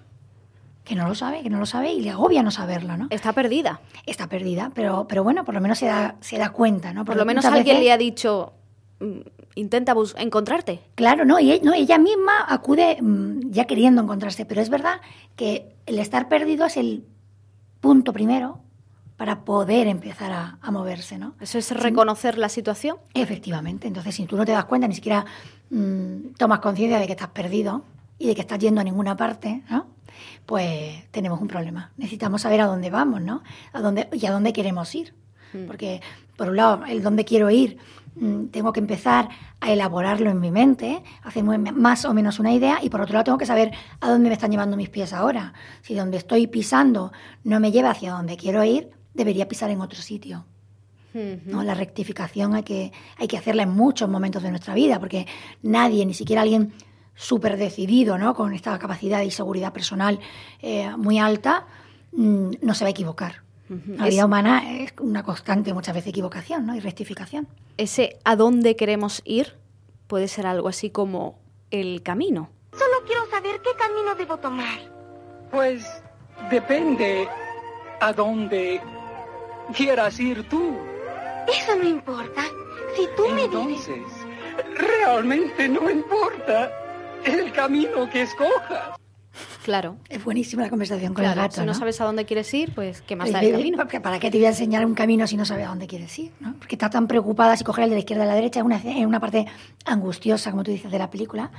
Que 0.83 0.95
no 0.95 1.07
lo 1.07 1.13
sabe, 1.15 1.43
que 1.43 1.49
no 1.49 1.59
lo 1.59 1.65
sabe 1.65 1.93
y 1.93 2.01
le 2.01 2.09
agobia 2.09 2.41
no 2.43 2.49
saberlo, 2.51 2.97
¿no? 2.97 3.07
Está 3.11 3.33
perdida. 3.33 3.81
Está 4.05 4.27
perdida, 4.27 4.71
pero, 4.73 5.05
pero 5.07 5.23
bueno, 5.23 5.45
por 5.45 5.53
lo 5.53 5.61
menos 5.61 5.77
se 5.77 5.85
da, 5.85 6.15
se 6.21 6.37
da 6.37 6.49
cuenta, 6.51 6.91
¿no? 6.93 7.05
Por 7.05 7.15
lo 7.17 7.25
menos 7.25 7.45
alguien 7.45 7.65
veces- 7.77 7.83
le 7.83 7.91
ha 7.91 7.97
dicho, 7.97 8.53
mm, 8.99 9.19
intenta 9.55 9.93
bus- 9.93 10.15
encontrarte. 10.17 10.81
Claro, 10.95 11.23
no, 11.23 11.39
y 11.39 11.51
e- 11.51 11.61
no, 11.63 11.73
ella 11.73 11.97
misma 11.99 12.45
acude 12.47 12.97
mm, 13.01 13.51
ya 13.51 13.65
queriendo 13.65 14.01
encontrarse, 14.01 14.45
pero 14.45 14.59
es 14.61 14.69
verdad 14.69 15.01
que 15.35 15.75
el 15.85 15.99
estar 15.99 16.27
perdido 16.29 16.65
es 16.65 16.77
el 16.77 17.05
punto 17.79 18.11
primero 18.11 18.59
para 19.17 19.45
poder 19.45 19.85
empezar 19.87 20.31
a, 20.31 20.57
a 20.63 20.71
moverse, 20.71 21.19
¿no? 21.19 21.35
Eso 21.39 21.59
es 21.59 21.69
reconocer 21.71 22.39
la 22.39 22.49
situación. 22.49 22.97
Efectivamente, 23.13 23.87
entonces 23.87 24.15
si 24.15 24.25
tú 24.25 24.35
no 24.35 24.45
te 24.45 24.51
das 24.51 24.65
cuenta, 24.65 24.87
ni 24.87 24.95
siquiera 24.95 25.25
mm, 25.69 26.33
tomas 26.39 26.59
conciencia 26.59 26.97
de 26.97 27.05
que 27.05 27.11
estás 27.13 27.29
perdido 27.29 27.83
y 28.17 28.25
de 28.27 28.33
que 28.35 28.41
estás 28.41 28.57
yendo 28.57 28.81
a 28.81 28.83
ninguna 28.83 29.15
parte, 29.15 29.61
¿no? 29.69 29.85
Pues 30.45 31.09
tenemos 31.11 31.41
un 31.41 31.47
problema. 31.47 31.91
Necesitamos 31.97 32.41
saber 32.41 32.61
a 32.61 32.65
dónde 32.65 32.89
vamos, 32.89 33.21
¿no? 33.21 33.43
A 33.73 33.81
dónde, 33.81 34.09
y 34.13 34.25
a 34.25 34.31
dónde 34.31 34.53
queremos 34.53 34.93
ir. 34.95 35.13
Porque, 35.67 36.01
por 36.37 36.49
un 36.49 36.55
lado, 36.55 36.85
el 36.85 37.03
dónde 37.03 37.25
quiero 37.25 37.49
ir, 37.49 37.77
mm, 38.15 38.45
tengo 38.47 38.71
que 38.71 38.79
empezar 38.79 39.27
a 39.59 39.71
elaborarlo 39.71 40.29
en 40.29 40.39
mi 40.39 40.49
mente, 40.49 41.03
hacerme 41.23 41.57
más 41.57 42.05
o 42.05 42.13
menos 42.13 42.39
una 42.39 42.53
idea, 42.53 42.79
y 42.81 42.89
por 42.89 43.01
otro 43.01 43.13
lado, 43.13 43.25
tengo 43.25 43.37
que 43.37 43.45
saber 43.45 43.71
a 43.99 44.09
dónde 44.09 44.29
me 44.29 44.33
están 44.33 44.51
llevando 44.51 44.77
mis 44.77 44.89
pies 44.89 45.11
ahora. 45.11 45.53
Si 45.81 45.93
donde 45.93 46.17
estoy 46.17 46.47
pisando 46.47 47.11
no 47.43 47.59
me 47.59 47.71
lleva 47.71 47.91
hacia 47.91 48.13
donde 48.13 48.37
quiero 48.37 48.63
ir, 48.63 48.91
debería 49.13 49.47
pisar 49.47 49.69
en 49.71 49.81
otro 49.81 50.01
sitio. 50.01 50.45
¿no? 51.13 51.63
La 51.63 51.73
rectificación 51.73 52.55
hay 52.55 52.63
que, 52.63 52.93
hay 53.17 53.27
que 53.27 53.37
hacerla 53.37 53.63
en 53.63 53.71
muchos 53.71 54.09
momentos 54.09 54.43
de 54.43 54.49
nuestra 54.49 54.73
vida, 54.73 54.99
porque 54.99 55.27
nadie, 55.61 56.05
ni 56.05 56.13
siquiera 56.13 56.41
alguien 56.41 56.73
súper 57.21 57.55
decidido, 57.57 58.17
¿no? 58.17 58.33
con 58.33 58.53
esta 58.53 58.77
capacidad 58.79 59.21
y 59.21 59.29
seguridad 59.29 59.71
personal 59.73 60.19
eh, 60.61 60.89
muy 60.97 61.19
alta, 61.19 61.67
mm, 62.13 62.51
no 62.61 62.73
se 62.73 62.83
va 62.83 62.87
a 62.87 62.91
equivocar. 62.91 63.43
La 63.69 64.05
vida 64.07 64.19
Es- 64.21 64.23
humana 64.25 64.79
es 64.81 64.93
una 64.99 65.21
constante, 65.23 65.71
muchas 65.73 65.93
veces, 65.95 66.09
equivocación 66.09 66.65
¿no? 66.65 66.75
y 66.75 66.79
rectificación. 66.79 67.47
Ese 67.77 68.17
a 68.25 68.35
dónde 68.35 68.75
queremos 68.75 69.21
ir 69.23 69.55
puede 70.07 70.27
ser 70.27 70.45
algo 70.47 70.67
así 70.67 70.89
como 70.89 71.39
el 71.69 72.01
camino. 72.03 72.49
Solo 72.73 73.05
quiero 73.05 73.25
saber 73.29 73.61
qué 73.63 73.69
camino 73.77 74.15
debo 74.15 74.37
tomar. 74.37 74.79
Pues 75.51 75.85
depende 76.49 77.27
a 78.01 78.11
dónde 78.13 78.81
quieras 79.75 80.19
ir 80.19 80.49
tú. 80.49 80.75
Eso 81.47 81.75
no 81.75 81.87
importa. 81.87 82.43
Si 82.95 83.07
tú 83.15 83.27
me 83.29 83.47
dices... 83.47 83.87
Entonces, 83.87 84.77
realmente 84.77 85.69
no 85.69 85.89
importa 85.89 86.71
el 87.25 87.51
camino 87.51 88.09
que 88.09 88.23
escojas. 88.23 88.97
Claro. 89.63 89.97
Es 90.09 90.23
buenísima 90.23 90.63
la 90.63 90.69
conversación 90.69 91.13
con 91.13 91.23
claro, 91.23 91.39
el 91.41 91.45
gato. 91.47 91.55
si 91.55 91.59
no, 91.61 91.67
¿no? 91.67 91.73
sabes 91.75 92.01
a 92.01 92.05
dónde 92.05 92.25
quieres 92.25 92.51
ir, 92.53 92.73
pues 92.73 93.01
qué 93.01 93.15
más 93.15 93.31
da 93.31 93.41
el 93.41 93.51
camino. 93.51 93.77
¿Para 94.01 94.19
qué 94.19 94.31
te 94.31 94.37
voy 94.37 94.45
a 94.45 94.49
enseñar 94.49 94.85
un 94.85 94.95
camino 94.95 95.27
si 95.27 95.37
no 95.37 95.45
sabes 95.45 95.65
a 95.65 95.69
dónde 95.69 95.85
quieres 95.87 96.17
ir? 96.17 96.31
¿no? 96.39 96.53
Porque 96.57 96.75
está 96.75 96.89
tan 96.89 97.07
preocupada 97.07 97.55
si 97.55 97.63
coger 97.63 97.83
el 97.83 97.89
de 97.91 97.95
la 97.97 97.99
izquierda 97.99 98.23
o 98.23 98.27
la 98.27 98.33
derecha. 98.35 98.59
Es 98.59 98.65
una, 98.65 98.77
es 98.77 99.05
una 99.05 99.19
parte 99.19 99.45
angustiosa, 99.85 100.51
como 100.51 100.63
tú 100.63 100.71
dices, 100.71 100.91
de 100.91 100.97
la 100.97 101.09
película, 101.09 101.51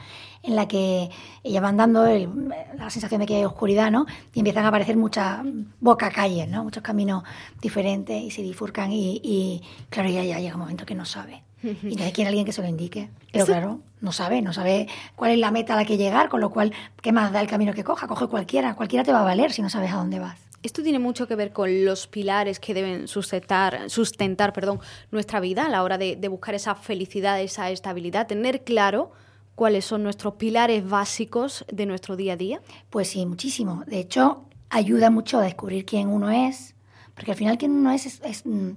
en 0.42 0.56
la 0.56 0.66
que 0.66 1.10
ella 1.44 1.60
va 1.60 1.68
andando, 1.68 2.06
el- 2.06 2.28
la 2.76 2.90
sensación 2.90 3.20
de 3.20 3.26
que 3.26 3.36
hay 3.36 3.44
oscuridad, 3.44 3.90
¿no? 3.90 4.06
Y 4.34 4.40
empiezan 4.40 4.64
a 4.64 4.68
aparecer 4.68 4.96
muchas 4.96 5.40
bocacalles, 5.80 6.48
¿no? 6.48 6.64
Muchos 6.64 6.82
caminos 6.82 7.22
diferentes 7.60 8.20
y 8.22 8.30
se 8.30 8.42
bifurcan. 8.42 8.92
Y, 8.92 9.20
y, 9.22 9.62
claro, 9.90 10.08
ya, 10.08 10.24
ya 10.24 10.38
llega 10.40 10.54
un 10.54 10.60
momento 10.60 10.84
que 10.86 10.94
no 10.94 11.04
sabe. 11.04 11.42
Y 11.64 11.68
entonces 11.68 12.12
quiere 12.12 12.26
alguien 12.26 12.44
que 12.44 12.50
se 12.52 12.60
lo 12.60 12.66
indique. 12.66 13.08
Pero 13.32 13.46
claro, 13.46 13.78
no 14.00 14.10
sabe, 14.10 14.42
no 14.42 14.52
sabe 14.52 14.88
cuál 15.14 15.30
es 15.30 15.38
la 15.38 15.52
meta 15.52 15.74
a 15.74 15.76
la 15.76 15.84
que 15.84 15.96
llegar, 15.96 16.28
con 16.28 16.40
lo 16.40 16.50
cual, 16.50 16.72
¿qué 17.00 17.12
más 17.12 17.30
da 17.30 17.40
el 17.40 17.46
camino 17.46 17.72
que 17.72 17.84
coja? 17.92 18.06
Coge 18.06 18.26
cualquiera. 18.26 18.74
Cualquiera 18.74 19.04
te 19.04 19.12
va 19.12 19.20
a 19.20 19.24
valer 19.24 19.52
si 19.52 19.62
no 19.62 19.68
sabes 19.68 19.92
a 19.92 19.96
dónde 19.96 20.18
vas. 20.18 20.38
Esto 20.62 20.82
tiene 20.82 20.98
mucho 20.98 21.26
que 21.26 21.34
ver 21.34 21.52
con 21.52 21.84
los 21.84 22.06
pilares 22.06 22.60
que 22.60 22.72
deben 22.72 23.08
sustentar, 23.08 23.90
sustentar 23.90 24.52
perdón, 24.52 24.78
nuestra 25.10 25.40
vida 25.40 25.66
a 25.66 25.68
la 25.68 25.82
hora 25.82 25.98
de, 25.98 26.16
de 26.16 26.28
buscar 26.28 26.54
esa 26.54 26.74
felicidad, 26.76 27.40
esa 27.40 27.70
estabilidad, 27.70 28.28
tener 28.28 28.62
claro 28.62 29.10
cuáles 29.54 29.84
son 29.84 30.02
nuestros 30.02 30.34
pilares 30.34 30.88
básicos 30.88 31.64
de 31.70 31.86
nuestro 31.86 32.16
día 32.16 32.34
a 32.34 32.36
día? 32.36 32.60
Pues 32.90 33.08
sí, 33.08 33.26
muchísimo. 33.26 33.82
De 33.86 33.98
hecho, 33.98 34.44
ayuda 34.70 35.10
mucho 35.10 35.38
a 35.38 35.42
descubrir 35.42 35.84
quién 35.84 36.08
uno 36.08 36.30
es, 36.30 36.74
porque 37.14 37.32
al 37.32 37.36
final 37.36 37.58
quién 37.58 37.72
uno 37.72 37.90
es 37.90 38.06
es, 38.06 38.46
mm, 38.46 38.70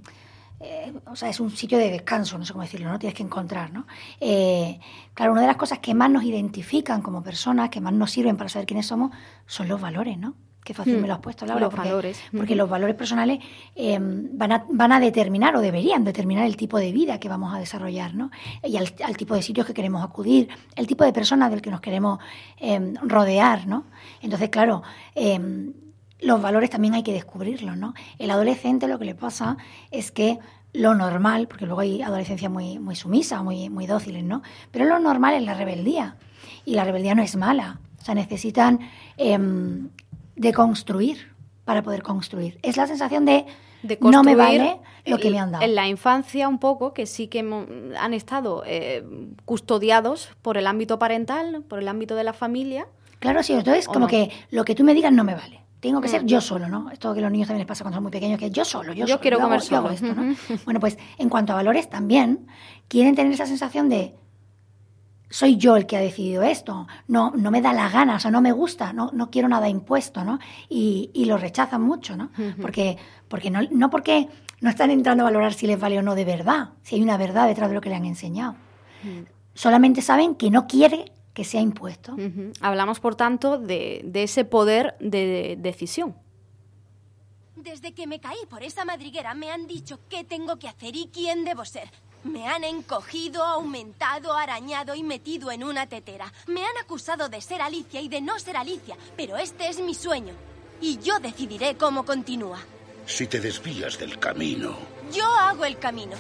eh, 0.66 0.94
o 1.06 1.16
sea, 1.16 1.30
es 1.30 1.40
un 1.40 1.52
sitio 1.52 1.78
de 1.78 1.92
descanso, 1.92 2.38
no 2.38 2.46
sé 2.46 2.54
cómo 2.54 2.64
decirlo, 2.64 2.90
¿no? 2.90 2.98
Tienes 2.98 3.14
que 3.16 3.24
encontrar, 3.24 3.72
¿no? 3.72 3.86
Eh, 4.20 4.80
claro, 5.14 5.32
una 5.32 5.42
de 5.42 5.48
las 5.48 5.58
cosas 5.58 5.78
que 5.80 5.94
más 5.94 6.10
nos 6.10 6.24
identifican 6.24 7.02
como 7.04 7.22
personas, 7.22 7.70
que 7.70 7.80
más 7.82 7.94
nos 7.94 8.10
sirven 8.10 8.36
para 8.36 8.50
saber 8.50 8.66
quiénes 8.66 8.88
somos, 8.88 9.12
son 9.46 9.68
los 9.68 9.80
valores, 9.80 10.18
¿no? 10.18 10.34
Qué 10.64 10.74
fácil 10.74 10.98
Hmm. 10.98 11.02
me 11.02 11.08
lo 11.08 11.14
has 11.14 11.20
puesto, 11.20 11.46
Laura. 11.46 11.66
Los 11.66 11.70
porque, 11.76 11.90
valores. 11.90 12.20
Porque 12.36 12.56
los 12.56 12.68
valores 12.68 12.96
personales 12.96 13.40
eh, 13.76 14.00
van, 14.02 14.52
a, 14.52 14.66
van 14.68 14.92
a 14.92 15.00
determinar 15.00 15.56
o 15.56 15.62
deberían 15.62 16.04
determinar 16.04 16.48
el 16.48 16.58
tipo 16.58 16.80
de 16.80 16.92
vida 16.92 17.20
que 17.20 17.30
vamos 17.30 17.54
a 17.54 17.60
desarrollar, 17.60 18.16
¿no? 18.16 18.32
Y 18.64 18.76
al, 18.78 18.92
al 19.06 19.16
tipo 19.16 19.36
de 19.36 19.44
sitios 19.44 19.68
que 19.68 19.76
queremos 19.76 20.04
acudir, 20.04 20.50
el 20.76 20.88
tipo 20.88 21.04
de 21.04 21.14
personas 21.14 21.52
del 21.52 21.62
que 21.62 21.70
nos 21.70 21.82
queremos 21.82 22.18
rodear, 23.04 23.68
¿no? 23.68 23.86
Entonces, 24.24 24.50
claro, 24.50 24.82
los 26.26 26.42
valores 26.42 26.72
también 26.72 26.96
hay 26.96 27.04
que 27.04 27.14
descubrirlos, 27.14 27.78
¿no? 27.78 27.94
El 28.18 28.32
adolescente 28.32 28.88
lo 28.88 28.98
que 28.98 29.06
le 29.06 29.16
pasa 29.16 29.58
es 29.92 30.12
que 30.12 30.40
lo 30.74 30.96
normal, 30.96 31.48
porque 31.48 31.66
luego 31.66 31.82
hay 31.82 32.02
adolescencia 32.02 32.50
muy, 32.50 32.80
muy 32.80 32.96
sumisa, 32.96 33.44
muy, 33.44 33.70
muy 33.70 33.86
dóciles, 33.86 34.24
¿no? 34.24 34.42
Pero 34.72 34.86
lo 34.86 35.00
normal 35.00 35.36
es 35.36 35.44
la 35.44 35.54
rebeldía. 35.54 36.18
Y 36.66 36.74
la 36.74 36.84
rebeldía 36.84 37.14
no 37.14 37.22
es 37.22 37.36
mala. 37.36 37.80
O 38.02 38.04
sea, 38.04 38.16
necesitan 38.16 38.80
em, 39.18 39.90
deconstruir 40.36 41.32
para 41.64 41.84
poder 41.84 42.02
construir. 42.02 42.60
Es 42.64 42.76
la 42.76 42.88
sensación 42.88 43.26
de, 43.26 43.46
de 43.84 43.98
no 44.02 44.24
me 44.24 44.36
vale 44.36 44.80
lo 45.06 45.20
que 45.20 45.30
me 45.30 45.40
han 45.40 45.52
dado. 45.52 45.64
En 45.64 45.76
la 45.76 45.88
infancia 45.88 46.48
un 46.48 46.58
poco, 46.58 46.94
que 46.94 47.06
sí 47.06 47.28
que 47.28 47.40
han 47.40 48.14
estado 48.14 48.64
eh, 48.66 49.04
custodiados 49.46 50.32
por 50.42 50.58
el 50.58 50.66
ámbito 50.66 50.98
parental, 50.98 51.64
por 51.68 51.80
el 51.80 51.88
ámbito 51.88 52.16
de 52.16 52.24
la 52.24 52.34
familia. 52.34 52.88
Claro, 53.20 53.44
sí, 53.44 53.54
entonces 53.54 53.88
¿O 53.88 53.94
como 53.94 54.06
no? 54.06 54.08
que 54.08 54.32
lo 54.50 54.66
que 54.66 54.74
tú 54.74 54.84
me 54.84 54.96
digas 54.96 55.14
no 55.14 55.24
me 55.24 55.36
vale. 55.36 55.65
Tengo 55.86 56.02
que 56.02 56.08
Mm. 56.08 56.12
ser 56.12 56.26
yo 56.26 56.42
solo, 56.42 56.68
¿no? 56.68 56.90
Esto 56.90 57.14
que 57.14 57.20
a 57.20 57.22
los 57.22 57.32
niños 57.32 57.48
también 57.48 57.60
les 57.60 57.68
pasa 57.68 57.84
cuando 57.84 57.98
son 57.98 58.04
muy 58.04 58.12
pequeños, 58.12 58.40
que 58.40 58.50
yo 58.50 58.66
solo, 58.66 58.92
yo, 58.92 59.06
Yo 59.06 59.08
solo, 59.08 59.22
quiero 59.22 59.38
hago- 59.38 59.46
comer 59.50 59.62
yo 59.62 59.78
hago 59.78 59.96
solo. 59.96 60.10
esto, 60.10 60.16
¿no? 60.22 60.36
Bueno, 60.66 60.80
pues 60.80 60.98
en 61.20 61.30
cuanto 61.30 61.54
a 61.54 61.58
valores 61.58 61.90
también, 61.92 62.48
quieren 62.88 63.14
tener 63.14 63.32
esa 63.32 63.46
sensación 63.46 63.88
de 63.88 64.16
soy 65.30 65.58
yo 65.58 65.76
el 65.76 65.86
que 65.86 65.96
ha 65.98 66.00
decidido 66.00 66.42
esto, 66.44 66.88
no, 67.08 67.32
no 67.36 67.52
me 67.52 67.62
da 67.62 67.72
la 67.74 67.88
gana, 67.90 68.16
o 68.16 68.20
sea, 68.20 68.32
no 68.32 68.42
me 68.42 68.52
gusta, 68.52 68.94
no, 68.94 69.12
no 69.14 69.30
quiero 69.30 69.48
nada 69.48 69.70
impuesto, 69.70 70.24
¿no? 70.24 70.40
Y, 70.70 71.12
y 71.14 71.26
lo 71.26 71.38
rechazan 71.38 71.82
mucho, 71.84 72.16
¿no? 72.18 72.32
Porque, 72.62 72.98
porque 73.28 73.52
no, 73.52 73.60
no 73.70 73.90
porque 73.92 74.28
no 74.62 74.70
están 74.72 74.90
entrando 74.90 75.24
a 75.24 75.26
valorar 75.26 75.54
si 75.54 75.68
les 75.68 75.80
vale 75.80 76.00
o 76.00 76.02
no 76.02 76.16
de 76.16 76.26
verdad, 76.26 76.70
si 76.82 76.96
hay 76.96 77.04
una 77.04 77.18
verdad 77.18 77.48
detrás 77.48 77.70
de 77.70 77.76
lo 77.76 77.82
que 77.82 77.90
le 77.90 77.96
han 77.96 78.06
enseñado. 78.06 78.56
Solamente 79.54 80.02
saben 80.02 80.34
que 80.36 80.50
no 80.50 80.66
quiere 80.66 81.12
que 81.36 81.44
sea 81.44 81.62
impuesto. 81.62 82.14
Ujú. 82.14 82.54
Hablamos, 82.62 83.00
por 83.00 83.16
tanto, 83.16 83.60
de, 83.60 84.02
de 84.06 84.24
ese 84.24 84.46
poder 84.46 84.96
de 85.00 85.58
decisión. 85.60 86.16
Desde 87.56 87.94
que 87.94 88.08
me 88.08 88.20
caí 88.20 88.40
por 88.50 88.64
esa 88.64 88.86
madriguera 88.86 89.34
me 89.34 89.52
han 89.52 89.68
dicho 89.68 90.00
qué 90.10 90.24
tengo 90.24 90.58
que 90.58 90.70
hacer 90.70 90.96
y 90.96 91.10
quién 91.14 91.44
debo 91.44 91.66
ser. 91.66 91.90
Me 92.24 92.48
han 92.48 92.64
encogido, 92.64 93.44
aumentado, 93.44 94.34
arañado 94.34 94.96
y 94.96 95.04
metido 95.04 95.52
en 95.52 95.64
una 95.64 95.88
tetera. 95.88 96.32
Me 96.48 96.62
han 96.64 96.78
acusado 96.82 97.28
de 97.30 97.42
ser 97.42 97.62
Alicia 97.62 98.02
y 98.02 98.08
de 98.08 98.22
no 98.22 98.40
ser 98.40 98.58
Alicia, 98.58 98.96
pero 99.18 99.38
este 99.38 99.68
es 99.68 99.80
mi 99.80 99.94
sueño. 99.94 100.34
Y 100.82 100.98
yo 101.00 101.20
decidiré 101.20 101.76
cómo 101.76 102.06
continúa. 102.06 102.60
Si 103.06 103.28
te 103.28 103.40
desvías 103.40 104.00
del 104.00 104.18
camino, 104.18 104.76
Yo 105.12 105.26
hago 105.26 105.66
el 105.66 105.78
camino. 105.78 106.18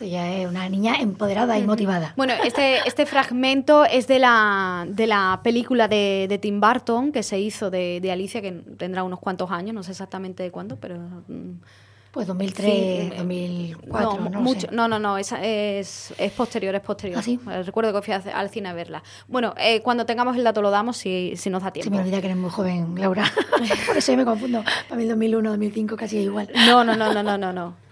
Esto 0.00 0.10
ya 0.10 0.32
es 0.32 0.48
una 0.48 0.66
niña 0.70 0.94
empoderada 0.98 1.58
y 1.58 1.62
motivada. 1.66 2.14
Bueno, 2.16 2.32
este, 2.42 2.78
este 2.88 3.04
fragmento 3.04 3.84
es 3.84 4.06
de 4.06 4.18
la, 4.18 4.86
de 4.88 5.06
la 5.06 5.40
película 5.44 5.88
de, 5.88 6.24
de 6.26 6.38
Tim 6.38 6.58
Burton 6.58 7.12
que 7.12 7.22
se 7.22 7.38
hizo 7.38 7.68
de, 7.70 8.00
de 8.00 8.10
Alicia, 8.10 8.40
que 8.40 8.50
tendrá 8.78 9.02
unos 9.04 9.18
cuantos 9.18 9.50
años, 9.50 9.74
no 9.74 9.82
sé 9.82 9.90
exactamente 9.90 10.42
de 10.42 10.50
cuándo, 10.50 10.76
pero... 10.76 10.96
mm, 11.28 11.60
Pues 12.12 12.26
2003, 12.26 12.64
Sí, 13.10 13.10
2004, 13.18 14.20
no, 14.22 14.30
no, 14.30 14.40
mucho, 14.40 14.60
sé. 14.62 14.68
no, 14.72 14.88
no, 14.88 14.98
no, 14.98 15.18
es, 15.18 15.32
es, 15.42 16.14
es 16.16 16.32
posterior, 16.32 16.74
es 16.74 16.80
posterior. 16.80 17.18
¿Ah, 17.18 17.22
sí? 17.22 17.38
Eh, 17.50 17.62
Recuerdo 17.62 17.92
que 17.92 18.00
fui 18.00 18.14
al- 18.14 18.48
cine 18.48 18.70
a 18.70 18.72
verla. 18.72 19.02
Bueno, 19.28 19.52
eh, 19.58 19.82
cuando 19.82 20.06
tengamos 20.06 20.34
el 20.34 20.44
dato 20.44 20.62
lo 20.62 20.70
damos 20.70 20.96
si, 20.96 21.34
si 21.36 21.50
nos 21.50 21.62
da 21.62 21.68
Se 21.68 21.72
tiempo. 21.74 21.90
me 21.90 21.98
olvida 22.00 22.20
que 22.22 22.26
eres 22.28 22.38
muy 22.38 22.48
joven, 22.48 22.94
Laura. 22.96 23.24
Por 23.86 23.98
eso 23.98 24.12
yo 24.12 24.16
me 24.16 24.24
confundo. 24.24 24.64
Para 24.88 24.96
mí 24.96 25.02
el 25.02 25.10
2001, 25.10 25.50
2005 25.50 25.96
casi 25.98 26.16
es 26.20 26.24
igual. 26.24 26.48
No, 26.66 26.84
no, 26.84 26.96
no, 26.96 27.12
no, 27.12 27.22
no, 27.22 27.36
no, 27.36 27.52
no. 27.52 27.89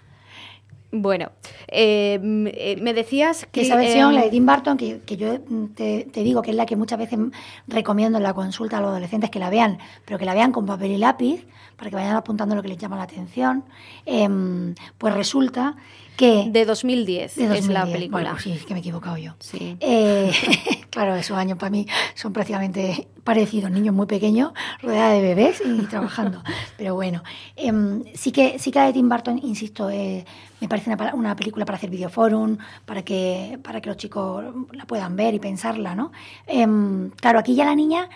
Bueno, 0.91 1.31
eh, 1.67 2.19
eh, 2.55 2.77
me 2.81 2.95
decías 2.95 3.47
que... 3.51 3.61
Esa 3.61 3.75
versión, 3.75 4.11
eh, 4.11 4.15
la 4.15 4.21
de 4.23 4.29
Tim 4.31 4.45
Burton, 4.45 4.75
que, 4.75 5.01
que 5.01 5.17
yo 5.17 5.37
mm, 5.47 5.67
te, 5.75 6.07
te 6.11 6.23
digo 6.23 6.41
que 6.41 6.49
es 6.49 6.57
la 6.57 6.65
que 6.65 6.75
muchas 6.75 6.97
veces 6.97 7.19
recomiendo 7.67 8.17
en 8.17 8.23
la 8.23 8.33
consulta 8.33 8.79
a 8.79 8.81
los 8.81 8.89
adolescentes 8.89 9.29
que 9.29 9.37
la 9.37 9.51
vean, 9.51 9.77
pero 10.05 10.17
que 10.17 10.25
la 10.25 10.33
vean 10.33 10.51
con 10.51 10.65
papel 10.65 10.91
y 10.91 10.97
lápiz, 10.97 11.45
para 11.77 11.91
que 11.91 11.95
vayan 11.95 12.15
apuntando 12.15 12.55
lo 12.55 12.63
que 12.63 12.69
les 12.69 12.77
llama 12.77 12.97
la 12.97 13.03
atención, 13.03 13.63
em, 14.05 14.73
pues 14.97 15.13
resulta 15.13 15.75
que... 16.19 16.49
De 16.49 16.65
2010, 16.65 17.35
de 17.35 17.43
es 17.43 17.67
la 17.69 17.85
2010. 17.85 17.93
película. 17.93 18.23
Bueno, 18.23 18.39
sí, 18.39 18.51
es 18.51 18.65
que 18.65 18.73
me 18.73 18.79
he 18.79 18.81
equivocado 18.81 19.15
yo. 19.17 19.35
Sí. 19.39 19.77
Eh, 19.79 20.31
claro, 20.89 21.15
esos 21.15 21.37
años 21.37 21.57
para 21.57 21.69
mí 21.69 21.87
son 22.13 22.33
prácticamente 22.33 23.07
parecidos, 23.23 23.71
niños 23.71 23.95
muy 23.95 24.05
pequeños, 24.05 24.51
rodeados 24.81 25.13
de 25.13 25.21
bebés 25.21 25.63
y 25.65 25.85
trabajando. 25.89 26.43
Pero 26.77 26.93
bueno, 26.93 27.23
em, 27.55 28.03
sí 28.13 28.33
que 28.33 28.59
sí 28.59 28.69
que 28.69 28.79
la 28.79 28.87
de 28.87 28.93
Tim 28.93 29.07
Burton, 29.07 29.39
insisto, 29.41 29.89
eh, 29.89 30.25
me 30.59 30.67
parece 30.67 30.93
una, 31.13 31.35
película 31.37 31.63
para 31.63 31.77
hacer 31.77 31.89
videoforum, 31.89 32.57
para 32.85 33.01
que, 33.03 33.57
para 33.63 33.79
que 33.79 33.87
los 33.87 33.95
chicos 33.95 34.43
la 34.73 34.85
puedan 34.85 35.15
ver 35.15 35.33
y 35.33 35.39
pensarla, 35.39 35.95
¿no? 35.95 36.11
Em, 36.47 37.11
claro, 37.11 37.39
aquí 37.39 37.55
ya 37.55 37.63
la 37.63 37.75
niña 37.75 38.09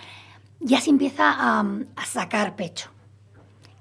ya 0.59 0.81
se 0.81 0.89
empieza 0.89 1.31
a, 1.31 1.65
a 1.95 2.05
sacar 2.05 2.57
pecho 2.57 2.92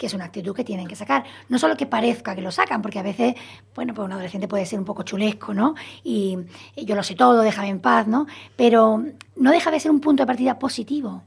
que 0.02 0.06
es 0.06 0.14
una 0.14 0.24
actitud 0.24 0.52
que 0.52 0.64
tienen 0.64 0.88
que 0.88 0.96
sacar. 0.96 1.22
No 1.48 1.60
solo 1.60 1.76
que 1.76 1.86
parezca 1.86 2.34
que 2.34 2.42
lo 2.42 2.50
sacan, 2.50 2.82
porque 2.82 2.98
a 2.98 3.04
veces, 3.04 3.36
bueno, 3.72 3.94
pues 3.94 4.04
un 4.04 4.10
adolescente 4.10 4.48
puede 4.48 4.66
ser 4.66 4.80
un 4.80 4.84
poco 4.84 5.04
chulesco, 5.04 5.54
¿no? 5.54 5.76
Y, 6.02 6.36
yo 6.76 6.96
lo 6.96 7.04
sé 7.04 7.14
todo, 7.14 7.40
déjame 7.40 7.68
en 7.68 7.78
paz, 7.78 8.08
¿no? 8.08 8.26
Pero 8.56 9.00
no 9.36 9.50
deja 9.52 9.70
de 9.70 9.78
ser 9.78 9.92
un 9.92 10.00
punto 10.00 10.24
de 10.24 10.26
partida 10.26 10.58
positivo, 10.58 11.22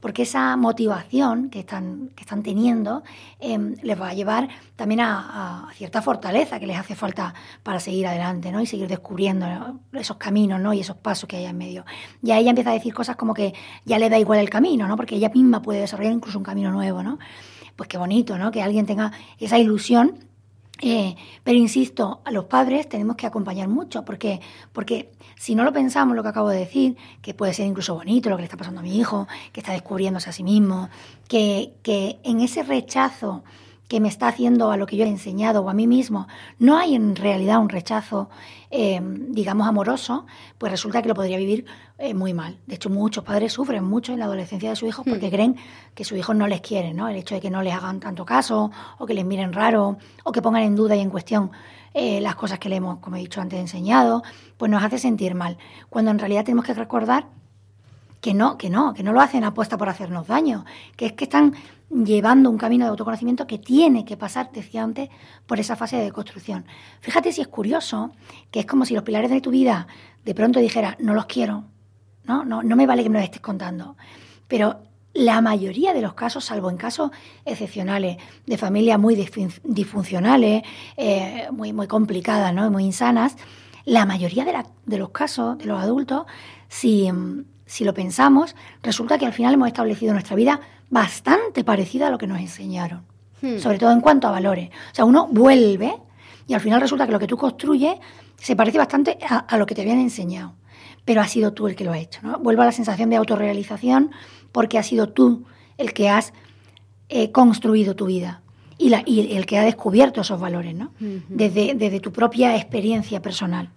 porque 0.00 0.22
esa 0.22 0.56
motivación 0.56 1.50
que 1.50 1.60
están, 1.60 2.10
que 2.16 2.24
están 2.24 2.42
teniendo 2.42 3.04
em, 3.38 3.76
les 3.84 4.00
va 4.00 4.08
a 4.08 4.14
llevar 4.14 4.48
también 4.74 5.02
a, 5.02 5.68
a 5.68 5.72
cierta 5.74 6.02
fortaleza 6.02 6.58
que 6.58 6.66
les 6.66 6.76
hace 6.76 6.96
falta 6.96 7.32
para 7.62 7.78
seguir 7.78 8.08
adelante, 8.08 8.50
¿no? 8.50 8.60
Y 8.60 8.66
seguir 8.66 8.88
descubriendo 8.88 9.46
esos 9.92 10.16
caminos, 10.16 10.60
¿no? 10.60 10.74
Y 10.74 10.80
esos 10.80 10.96
pasos 10.96 11.28
que 11.28 11.36
hay 11.36 11.44
en 11.44 11.56
medio. 11.56 11.84
Y 12.24 12.32
ahí 12.32 12.40
ella 12.40 12.50
empieza 12.50 12.70
a 12.70 12.74
decir 12.74 12.92
cosas 12.92 13.14
como 13.14 13.34
que 13.34 13.54
ya 13.84 14.00
le 14.00 14.10
da 14.10 14.18
igual 14.18 14.40
el 14.40 14.50
camino, 14.50 14.88
¿no? 14.88 14.96
Porque 14.96 15.14
ella 15.14 15.28
misma 15.28 15.62
puede 15.62 15.78
desarrollar 15.78 16.12
incluso 16.12 16.38
un 16.38 16.44
camino 16.44 16.72
nuevo, 16.72 17.04
¿no? 17.04 17.20
Pues 17.76 17.88
qué 17.88 17.98
bonito, 17.98 18.38
¿no? 18.38 18.50
Que 18.50 18.62
alguien 18.62 18.86
tenga 18.86 19.12
esa 19.38 19.58
ilusión. 19.58 20.18
Eh, 20.82 21.16
pero 21.42 21.56
insisto, 21.56 22.20
a 22.24 22.30
los 22.30 22.44
padres 22.44 22.86
tenemos 22.88 23.16
que 23.16 23.26
acompañar 23.26 23.66
mucho, 23.68 24.04
porque, 24.04 24.40
porque 24.72 25.10
si 25.36 25.54
no 25.54 25.64
lo 25.64 25.72
pensamos, 25.72 26.14
lo 26.14 26.22
que 26.22 26.28
acabo 26.28 26.50
de 26.50 26.58
decir, 26.58 26.96
que 27.22 27.32
puede 27.32 27.54
ser 27.54 27.66
incluso 27.66 27.94
bonito 27.94 28.28
lo 28.28 28.36
que 28.36 28.42
le 28.42 28.46
está 28.46 28.58
pasando 28.58 28.80
a 28.80 28.82
mi 28.82 28.98
hijo, 28.98 29.26
que 29.52 29.60
está 29.60 29.72
descubriéndose 29.72 30.28
a 30.28 30.32
sí 30.34 30.42
mismo, 30.42 30.90
que, 31.28 31.72
que 31.82 32.18
en 32.24 32.40
ese 32.40 32.62
rechazo 32.62 33.42
que 33.88 34.00
me 34.00 34.08
está 34.08 34.28
haciendo 34.28 34.70
a 34.70 34.76
lo 34.76 34.86
que 34.86 34.96
yo 34.96 35.04
he 35.04 35.08
enseñado 35.08 35.62
o 35.62 35.70
a 35.70 35.74
mí 35.74 35.86
mismo, 35.86 36.26
no 36.58 36.76
hay 36.76 36.94
en 36.94 37.14
realidad 37.14 37.58
un 37.58 37.68
rechazo, 37.68 38.28
eh, 38.70 39.00
digamos, 39.02 39.68
amoroso, 39.68 40.26
pues 40.58 40.72
resulta 40.72 41.02
que 41.02 41.08
lo 41.08 41.14
podría 41.14 41.38
vivir 41.38 41.66
eh, 41.98 42.14
muy 42.14 42.34
mal. 42.34 42.58
De 42.66 42.74
hecho, 42.74 42.90
muchos 42.90 43.24
padres 43.24 43.52
sufren 43.52 43.84
mucho 43.84 44.12
en 44.12 44.18
la 44.18 44.24
adolescencia 44.24 44.70
de 44.70 44.76
sus 44.76 44.88
hijos 44.88 45.04
porque 45.08 45.30
creen 45.30 45.56
que 45.94 46.04
sus 46.04 46.18
hijos 46.18 46.34
no 46.34 46.48
les 46.48 46.60
quieren, 46.60 46.96
¿no? 46.96 47.08
El 47.08 47.16
hecho 47.16 47.34
de 47.36 47.40
que 47.40 47.50
no 47.50 47.62
les 47.62 47.74
hagan 47.74 48.00
tanto 48.00 48.24
caso, 48.24 48.70
o 48.98 49.06
que 49.06 49.14
les 49.14 49.24
miren 49.24 49.52
raro, 49.52 49.98
o 50.24 50.32
que 50.32 50.42
pongan 50.42 50.62
en 50.62 50.74
duda 50.74 50.96
y 50.96 51.00
en 51.00 51.10
cuestión 51.10 51.52
eh, 51.94 52.20
las 52.20 52.34
cosas 52.34 52.58
que 52.58 52.68
le 52.68 52.76
hemos, 52.76 52.98
como 52.98 53.16
he 53.16 53.20
dicho 53.20 53.40
antes, 53.40 53.58
enseñado, 53.58 54.22
pues 54.58 54.70
nos 54.70 54.82
hace 54.82 54.98
sentir 54.98 55.34
mal. 55.34 55.58
Cuando 55.88 56.10
en 56.10 56.18
realidad 56.18 56.44
tenemos 56.44 56.64
que 56.64 56.74
recordar 56.74 57.28
que 58.26 58.34
no, 58.34 58.58
que 58.58 58.70
no, 58.70 58.92
que 58.92 59.04
no 59.04 59.12
lo 59.12 59.20
hacen 59.20 59.44
apuesta 59.44 59.78
por 59.78 59.88
hacernos 59.88 60.26
daño, 60.26 60.64
que 60.96 61.06
es 61.06 61.12
que 61.12 61.22
están 61.22 61.54
llevando 61.90 62.50
un 62.50 62.58
camino 62.58 62.84
de 62.84 62.90
autoconocimiento 62.90 63.46
que 63.46 63.56
tiene 63.56 64.04
que 64.04 64.16
pasar, 64.16 64.50
decía 64.52 64.82
antes, 64.82 65.10
por 65.46 65.60
esa 65.60 65.76
fase 65.76 65.96
de 65.98 66.10
construcción. 66.10 66.66
Fíjate 67.02 67.30
si 67.30 67.40
es 67.40 67.46
curioso, 67.46 68.10
que 68.50 68.58
es 68.58 68.66
como 68.66 68.84
si 68.84 68.94
los 68.94 69.04
pilares 69.04 69.30
de 69.30 69.40
tu 69.40 69.52
vida 69.52 69.86
de 70.24 70.34
pronto 70.34 70.58
dijera, 70.58 70.96
no 70.98 71.14
los 71.14 71.26
quiero, 71.26 71.66
¿no? 72.24 72.44
No, 72.44 72.64
no 72.64 72.74
me 72.74 72.84
vale 72.84 73.04
que 73.04 73.10
me 73.10 73.18
los 73.18 73.24
estés 73.26 73.40
contando. 73.40 73.96
Pero 74.48 74.80
la 75.14 75.40
mayoría 75.40 75.94
de 75.94 76.02
los 76.02 76.14
casos, 76.14 76.44
salvo 76.46 76.68
en 76.68 76.78
casos 76.78 77.12
excepcionales, 77.44 78.16
de 78.44 78.58
familias 78.58 78.98
muy 78.98 79.14
disfun- 79.14 79.60
disfuncionales, 79.62 80.64
eh, 80.96 81.46
muy, 81.52 81.72
muy 81.72 81.86
complicadas, 81.86 82.52
¿no? 82.52 82.68
Muy 82.72 82.86
insanas, 82.86 83.36
la 83.84 84.04
mayoría 84.04 84.44
de, 84.44 84.98
los 84.98 85.10
casos 85.10 85.58
de 85.58 85.66
los 85.66 85.80
adultos, 85.80 86.24
si, 86.66 87.08
si 87.66 87.84
lo 87.84 87.92
pensamos, 87.92 88.54
resulta 88.82 89.18
que 89.18 89.26
al 89.26 89.32
final 89.32 89.54
hemos 89.54 89.68
establecido 89.68 90.12
nuestra 90.12 90.36
vida 90.36 90.60
bastante 90.88 91.64
parecida 91.64 92.06
a 92.06 92.10
lo 92.10 92.18
que 92.18 92.26
nos 92.26 92.38
enseñaron, 92.40 93.04
Hmm. 93.42 93.58
sobre 93.58 93.78
todo 93.78 93.90
en 93.92 94.00
cuanto 94.00 94.26
a 94.28 94.30
valores. 94.30 94.70
O 94.92 94.94
sea, 94.94 95.04
uno 95.04 95.28
vuelve 95.30 95.94
y 96.46 96.54
al 96.54 96.60
final 96.62 96.80
resulta 96.80 97.04
que 97.06 97.12
lo 97.12 97.18
que 97.18 97.26
tú 97.26 97.36
construyes 97.36 97.96
se 98.38 98.56
parece 98.56 98.78
bastante 98.78 99.18
a, 99.28 99.38
a 99.40 99.58
lo 99.58 99.66
que 99.66 99.74
te 99.74 99.82
habían 99.82 99.98
enseñado. 99.98 100.54
pero 101.04 101.20
ha 101.20 101.28
sido 101.28 101.52
tú 101.52 101.66
el 101.68 101.76
que 101.76 101.84
lo 101.84 101.92
ha 101.92 101.98
hecho. 101.98 102.20
¿no? 102.22 102.38
Vuelvo 102.38 102.62
a 102.62 102.64
la 102.64 102.72
sensación 102.72 103.10
de 103.10 103.16
autorrealización 103.16 104.10
porque 104.52 104.78
ha 104.78 104.82
sido 104.82 105.08
tú 105.10 105.44
el 105.76 105.92
que 105.92 106.08
has 106.08 106.32
eh, 107.08 107.30
construido 107.30 107.94
tu 107.94 108.06
vida 108.06 108.42
y, 108.78 108.90
la, 108.90 109.02
y, 109.06 109.34
el 109.36 109.46
que 109.46 109.56
ha 109.56 109.64
descubierto 109.64 110.20
esos 110.20 110.38
valores, 110.38 110.74
¿no? 110.74 110.90
desde, 110.98 111.74
desde, 111.74 111.98
tu 111.98 112.12
propia 112.12 112.56
experiencia 112.56 113.22
personal. 113.22 113.70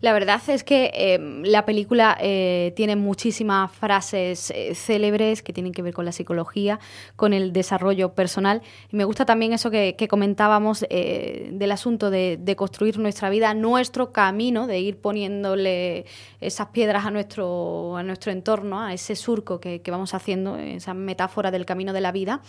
La 0.00 0.14
verdad 0.14 0.40
es 0.48 0.64
que 0.64 0.90
eh, 0.94 1.18
la 1.44 1.66
película 1.66 2.16
eh, 2.20 2.72
tiene 2.74 2.96
muchísimas 2.96 3.70
frases 3.70 4.50
eh, 4.50 4.74
célebres 4.74 5.42
que 5.42 5.52
tienen 5.52 5.72
que 5.72 5.82
ver 5.82 5.92
con 5.92 6.06
la 6.06 6.12
psicología, 6.12 6.80
con 7.16 7.34
el 7.34 7.52
desarrollo 7.52 8.14
personal. 8.14 8.62
Y 8.90 8.96
me 8.96 9.04
gusta 9.04 9.26
también 9.26 9.52
eso 9.52 9.70
que, 9.70 9.94
que 9.96 10.08
comentábamos 10.08 10.86
eh, 10.88 11.50
del 11.52 11.72
asunto 11.72 12.08
de, 12.08 12.38
de, 12.40 12.56
construir 12.56 12.98
nuestra 12.98 13.28
vida, 13.28 13.52
nuestro 13.52 14.10
camino, 14.10 14.66
de 14.66 14.80
ir 14.80 14.96
poniéndole 14.96 16.06
esas 16.40 16.68
piedras 16.68 17.04
a 17.04 17.10
nuestro, 17.10 17.98
a 17.98 18.02
nuestro 18.02 18.32
entorno, 18.32 18.80
a 18.80 18.94
ese 18.94 19.16
surco 19.16 19.60
que, 19.60 19.82
que 19.82 19.90
vamos 19.90 20.14
haciendo, 20.14 20.56
esa 20.56 20.94
metáfora 20.94 21.50
del 21.50 21.66
camino 21.66 21.92
de 21.92 22.00
la 22.00 22.12
vida, 22.12 22.40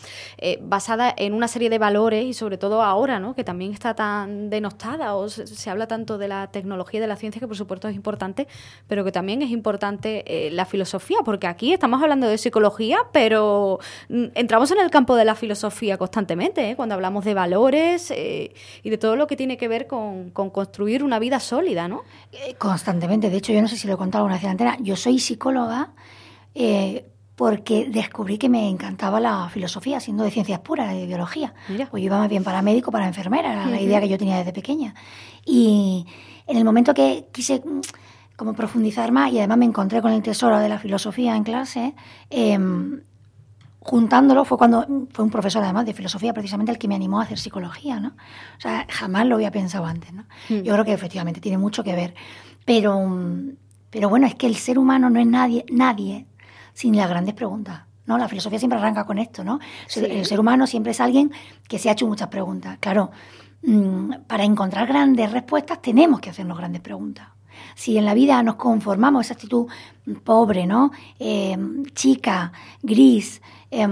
basada 0.61 1.13
en 1.17 1.33
una 1.33 1.47
serie 1.47 1.69
de 1.69 1.77
valores 1.77 1.96
y 1.97 2.33
sobre 2.33 2.57
todo 2.57 2.83
ahora, 2.83 3.19
¿no? 3.19 3.33
que 3.33 3.43
también 3.43 3.73
está 3.73 3.95
tan 3.95 4.49
denostada 4.49 5.15
o 5.15 5.29
se, 5.29 5.69
habla 5.69 5.87
tanto 5.87 6.17
de 6.17 6.27
la 6.27 6.47
tecnología 6.47 6.99
y 6.99 7.01
de 7.01 7.07
la 7.07 7.15
ciencia 7.15 7.39
que 7.39 7.47
por 7.47 7.57
supuesto 7.57 7.87
es 7.87 7.95
importante, 7.95 8.47
pero 8.87 9.03
que 9.03 9.11
también 9.11 9.41
es 9.41 9.49
importante 9.49 10.23
eh, 10.27 10.51
la 10.51 10.65
filosofía, 10.65 11.17
porque 11.25 11.47
aquí 11.47 11.73
estamos 11.73 12.01
hablando 12.01 12.27
de 12.27 12.37
psicología, 12.37 12.99
pero 13.11 13.79
mm, 14.09 14.25
entramos 14.35 14.69
en 14.71 14.79
el 14.79 14.91
campo 14.91 15.15
de 15.15 15.25
la 15.25 15.33
filosofía 15.33 15.97
constantemente, 15.97 16.69
¿eh? 16.69 16.75
cuando 16.75 16.93
hablamos 16.93 17.25
de 17.25 17.33
valores 17.33 18.11
eh, 18.11 18.53
y 18.83 18.89
de 18.91 18.97
todo 18.97 19.15
lo 19.15 19.25
que 19.25 19.35
tiene 19.35 19.57
que 19.57 19.67
ver 19.67 19.87
con, 19.87 20.29
con 20.29 20.51
construir 20.51 21.03
una 21.03 21.17
vida 21.17 21.39
sólida, 21.39 21.87
¿no? 21.87 22.03
Constantemente, 22.59 23.29
de 23.31 23.37
hecho 23.37 23.53
yo 23.53 23.61
no 23.61 23.67
sé 23.67 23.75
si 23.75 23.87
lo 23.87 23.95
he 23.95 23.97
contado 23.97 24.25
alguna 24.25 24.35
vez 24.35 24.43
en 24.43 24.47
la 24.47 24.51
antena, 24.51 24.77
yo 24.81 24.95
soy 24.95 25.17
psicóloga 25.17 25.93
porque 27.37 27.87
descubrí 27.87 28.39
que 28.39 28.49
me 28.49 28.67
encantaba 28.67 29.19
la 29.19 29.47
filosofía, 29.49 29.99
siendo 29.99 30.23
de 30.23 30.31
ciencias 30.31 30.59
puras, 30.59 30.91
de 30.91 31.05
biología. 31.05 31.53
Mira. 31.69 31.85
Pues 31.85 32.01
yo 32.01 32.07
iba 32.07 32.17
más 32.17 32.29
bien 32.29 32.43
para 32.43 32.63
médico, 32.63 32.91
para 32.91 33.05
enfermera, 33.05 33.53
era 33.53 33.65
uh 33.65 33.67
-huh. 33.67 33.71
la 33.71 33.79
idea 33.79 34.01
que 34.01 34.09
yo 34.09 34.17
tenía 34.17 34.37
desde 34.37 34.53
pequeña. 34.53 34.95
Y 35.45 36.07
en 36.47 36.57
el 36.57 36.65
momento 36.65 36.95
que 36.95 37.27
quise 37.31 37.59
mm, 37.63 37.81
como 38.35 38.53
profundizar 38.53 39.11
más 39.11 39.31
y 39.31 39.37
además 39.37 39.59
me 39.59 39.65
encontré 39.65 40.01
con 40.01 40.13
el 40.13 40.23
tesoro 40.23 40.57
de 40.57 40.67
la 40.67 40.79
filosofía 40.79 41.35
en 41.35 41.43
clase, 41.43 41.93
eh, 42.31 42.57
juntándolo 43.81 44.43
fue 44.43 44.57
cuando 44.57 44.87
fue 45.13 45.23
un 45.23 45.29
profesor 45.29 45.63
además 45.63 45.85
de 45.85 45.93
filosofía 45.93 46.33
precisamente 46.33 46.71
el 46.71 46.79
que 46.79 46.87
me 46.87 46.95
animó 46.95 47.19
a 47.19 47.23
hacer 47.25 47.37
psicología, 47.37 47.99
¿no? 47.99 48.09
O 48.57 48.61
sea, 48.61 48.87
jamás 48.89 49.27
lo 49.27 49.35
había 49.35 49.51
pensado 49.51 49.85
antes, 49.85 50.11
¿no? 50.11 50.23
Mm. 50.49 50.63
Yo 50.63 50.73
creo 50.73 50.85
que 50.85 50.93
efectivamente 50.93 51.39
tiene 51.39 51.59
mucho 51.59 51.83
que 51.83 51.93
ver, 51.93 52.15
pero 52.65 52.99
pero 53.91 54.09
bueno, 54.09 54.25
es 54.25 54.35
que 54.35 54.47
el 54.47 54.55
ser 54.55 54.79
humano 54.79 55.09
no 55.11 55.19
es 55.19 55.27
nadie, 55.27 55.65
nadie 55.71 56.25
sin 56.77 56.95
las 56.95 57.09
grandes 57.09 57.33
preguntas. 57.33 57.81
¿no? 58.05 58.19
La 58.19 58.27
filosofía 58.27 58.59
siempre 58.59 58.77
arranca 58.77 59.03
con 59.03 59.17
esto, 59.17 59.43
¿no? 59.43 59.59
Sí. 59.87 60.05
El 60.05 60.27
ser 60.27 60.39
humano 60.39 60.67
siempre 60.67 60.91
es 60.91 61.01
alguien 61.01 61.31
que 61.67 61.79
se 61.79 61.89
ha 61.89 61.93
hecho 61.93 62.05
muchas 62.05 62.27
preguntas. 62.27 62.77
Claro, 62.79 63.09
mmm, 63.63 64.11
para 64.27 64.43
encontrar 64.43 64.87
grandes 64.87 65.31
respuestas 65.31 65.81
tenemos 65.81 66.19
que 66.19 66.29
hacernos 66.29 66.55
grandes 66.55 66.81
preguntas. 66.81 67.29
Si 67.75 67.97
en 67.97 68.05
la 68.05 68.13
vida 68.13 68.41
nos 68.43 68.55
conformamos 68.55 69.25
esa 69.25 69.33
actitud 69.33 69.67
pobre, 70.23 70.65
¿no? 70.65 70.91
Eh, 71.19 71.57
chica, 71.93 72.51
gris, 72.81 73.41
eh, 73.69 73.85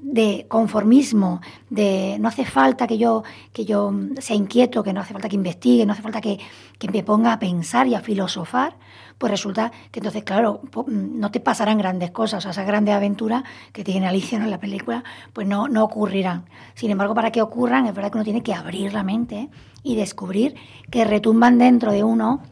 de 0.00 0.46
conformismo, 0.48 1.42
de 1.68 2.16
no 2.18 2.28
hace 2.28 2.46
falta 2.46 2.86
que 2.86 2.96
yo, 2.96 3.22
que 3.52 3.66
yo 3.66 3.92
sea 4.18 4.36
inquieto, 4.36 4.82
que 4.82 4.92
no 4.92 5.02
hace 5.02 5.12
falta 5.12 5.28
que 5.28 5.36
investigue, 5.36 5.84
no 5.84 5.92
hace 5.92 6.02
falta 6.02 6.20
que, 6.20 6.38
que 6.78 6.90
me 6.90 7.02
ponga 7.02 7.34
a 7.34 7.38
pensar 7.38 7.86
y 7.86 7.94
a 7.94 8.00
filosofar, 8.00 8.76
pues 9.18 9.30
resulta 9.30 9.70
que 9.90 10.00
entonces, 10.00 10.24
claro, 10.24 10.62
no 10.86 11.30
te 11.30 11.40
pasarán 11.40 11.76
grandes 11.76 12.10
cosas, 12.10 12.38
o 12.38 12.40
sea, 12.40 12.50
esas 12.52 12.66
grandes 12.66 12.94
aventuras 12.94 13.42
que 13.72 13.84
tiene 13.84 14.06
Alicia 14.06 14.38
en 14.38 14.50
la 14.50 14.60
película, 14.60 15.04
pues 15.32 15.46
no, 15.46 15.68
no 15.68 15.84
ocurrirán. 15.84 16.46
Sin 16.74 16.90
embargo, 16.90 17.14
para 17.14 17.30
que 17.30 17.42
ocurran, 17.42 17.86
es 17.86 17.94
verdad 17.94 18.10
que 18.10 18.18
uno 18.18 18.24
tiene 18.24 18.42
que 18.42 18.54
abrir 18.54 18.94
la 18.94 19.02
mente 19.02 19.50
y 19.82 19.96
descubrir 19.96 20.54
que 20.90 21.04
retumban 21.04 21.58
dentro 21.58 21.92
de 21.92 22.04
uno 22.04 22.42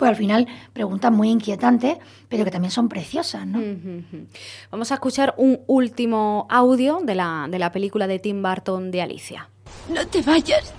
pues 0.00 0.08
al 0.08 0.16
final 0.16 0.46
preguntas 0.72 1.12
muy 1.12 1.28
inquietantes, 1.28 1.98
pero 2.26 2.42
que 2.42 2.50
también 2.50 2.70
son 2.70 2.88
preciosas, 2.88 3.46
¿no? 3.46 3.58
Uh 3.58 3.62
-huh. 3.62 4.26
Vamos 4.70 4.90
a 4.90 4.94
escuchar 4.94 5.34
un 5.36 5.60
último 5.66 6.46
audio 6.48 7.00
de 7.02 7.14
la, 7.14 7.46
de 7.50 7.58
la 7.58 7.70
película 7.70 8.06
de 8.06 8.18
Tim 8.18 8.42
Burton 8.42 8.90
de 8.90 9.02
Alicia. 9.02 9.50
No 9.90 10.06
te 10.06 10.22
vayas. 10.22 10.72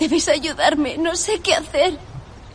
Debes 0.00 0.28
ayudarme. 0.28 0.98
No 0.98 1.14
sé 1.14 1.38
qué 1.38 1.54
hacer. 1.54 1.96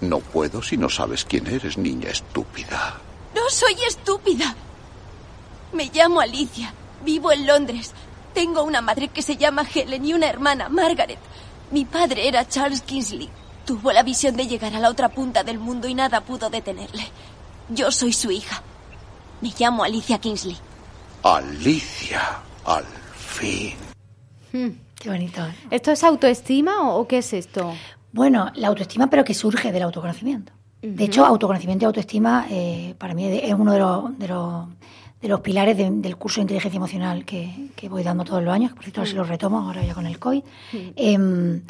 No 0.02 0.20
puedo 0.20 0.62
si 0.62 0.76
no 0.76 0.90
sabes 0.90 1.24
quién 1.24 1.48
eres, 1.48 1.78
niña 1.78 2.10
estúpida. 2.10 3.00
No 3.34 3.50
soy 3.50 3.76
estúpida. 3.88 4.54
Me 5.72 5.90
llamo 5.94 6.20
Alicia. 6.20 6.74
Vivo 7.06 7.32
en 7.32 7.48
Londres. 7.48 7.94
Tengo 8.34 8.64
una 8.64 8.82
madre 8.82 9.08
que 9.08 9.22
se 9.22 9.38
llama 9.38 9.66
Helen 9.74 10.04
y 10.06 10.14
una 10.14 10.28
hermana, 10.28 10.68
Margaret. 10.68 11.20
Mi 11.72 11.86
padre 11.86 12.28
era 12.28 12.46
Charles 12.46 12.82
Kingsley. 12.82 13.30
Tuvo 13.66 13.92
la 13.92 14.04
visión 14.04 14.36
de 14.36 14.46
llegar 14.48 14.76
a 14.76 14.80
la 14.80 14.90
otra 14.90 15.10
punta 15.10 15.44
del 15.44 15.58
mundo 15.58 15.88
y 15.88 15.96
nada 15.96 16.22
pudo 16.22 16.52
detenerle. 16.52 17.04
Yo 17.70 17.90
soy 17.92 18.14
su 18.14 18.30
hija. 18.30 18.62
Me 19.42 19.52
llamo 19.58 19.84
Alicia 19.84 20.20
Kingsley. 20.20 20.56
Alicia, 21.24 22.22
al 22.64 22.86
fin. 23.16 23.74
Hmm, 24.54 24.70
qué 24.94 25.10
bonito. 25.10 25.44
¿eh? 25.44 25.54
¿Esto 25.72 25.92
es 25.92 26.04
autoestima 26.04 26.92
o, 26.94 27.08
qué 27.08 27.18
es 27.18 27.34
esto? 27.34 27.74
Bueno, 28.12 28.52
la 28.54 28.68
autoestima, 28.68 29.10
pero 29.10 29.24
que 29.24 29.34
surge 29.34 29.72
del 29.72 29.82
autoconocimiento. 29.82 30.54
Uh 30.84 30.88
-huh. 30.88 30.96
De 30.96 31.06
hecho, 31.06 31.26
autoconocimiento 31.26 31.86
y 31.86 31.88
autoestima 31.88 32.46
eh, 32.52 32.94
para 33.00 33.16
mí 33.16 33.26
es 33.26 33.54
uno 33.56 33.72
de 33.74 33.80
los, 33.80 34.20
de 34.20 34.28
los, 34.28 34.68
de 35.20 35.28
los 35.28 35.40
pilares 35.42 35.76
de, 35.76 35.90
del 35.90 36.18
curso 36.18 36.36
de 36.36 36.44
inteligencia 36.44 36.78
emocional 36.78 37.26
que, 37.26 37.72
que, 37.76 37.90
voy 37.90 38.04
dando 38.04 38.24
todos 38.24 38.44
los 38.44 38.54
años, 38.54 38.74
por 38.74 38.84
cierto 38.84 39.02
uh 39.02 39.04
-huh. 39.06 39.10
se 39.10 39.16
los 39.16 39.28
retomo 39.28 39.60
ahora 39.60 39.84
ya 39.84 39.96
con 39.96 40.06
el 40.06 40.20
COVID. 40.20 40.44
Uh 40.44 40.78
-huh. 40.78 40.94
eh, 40.96 41.62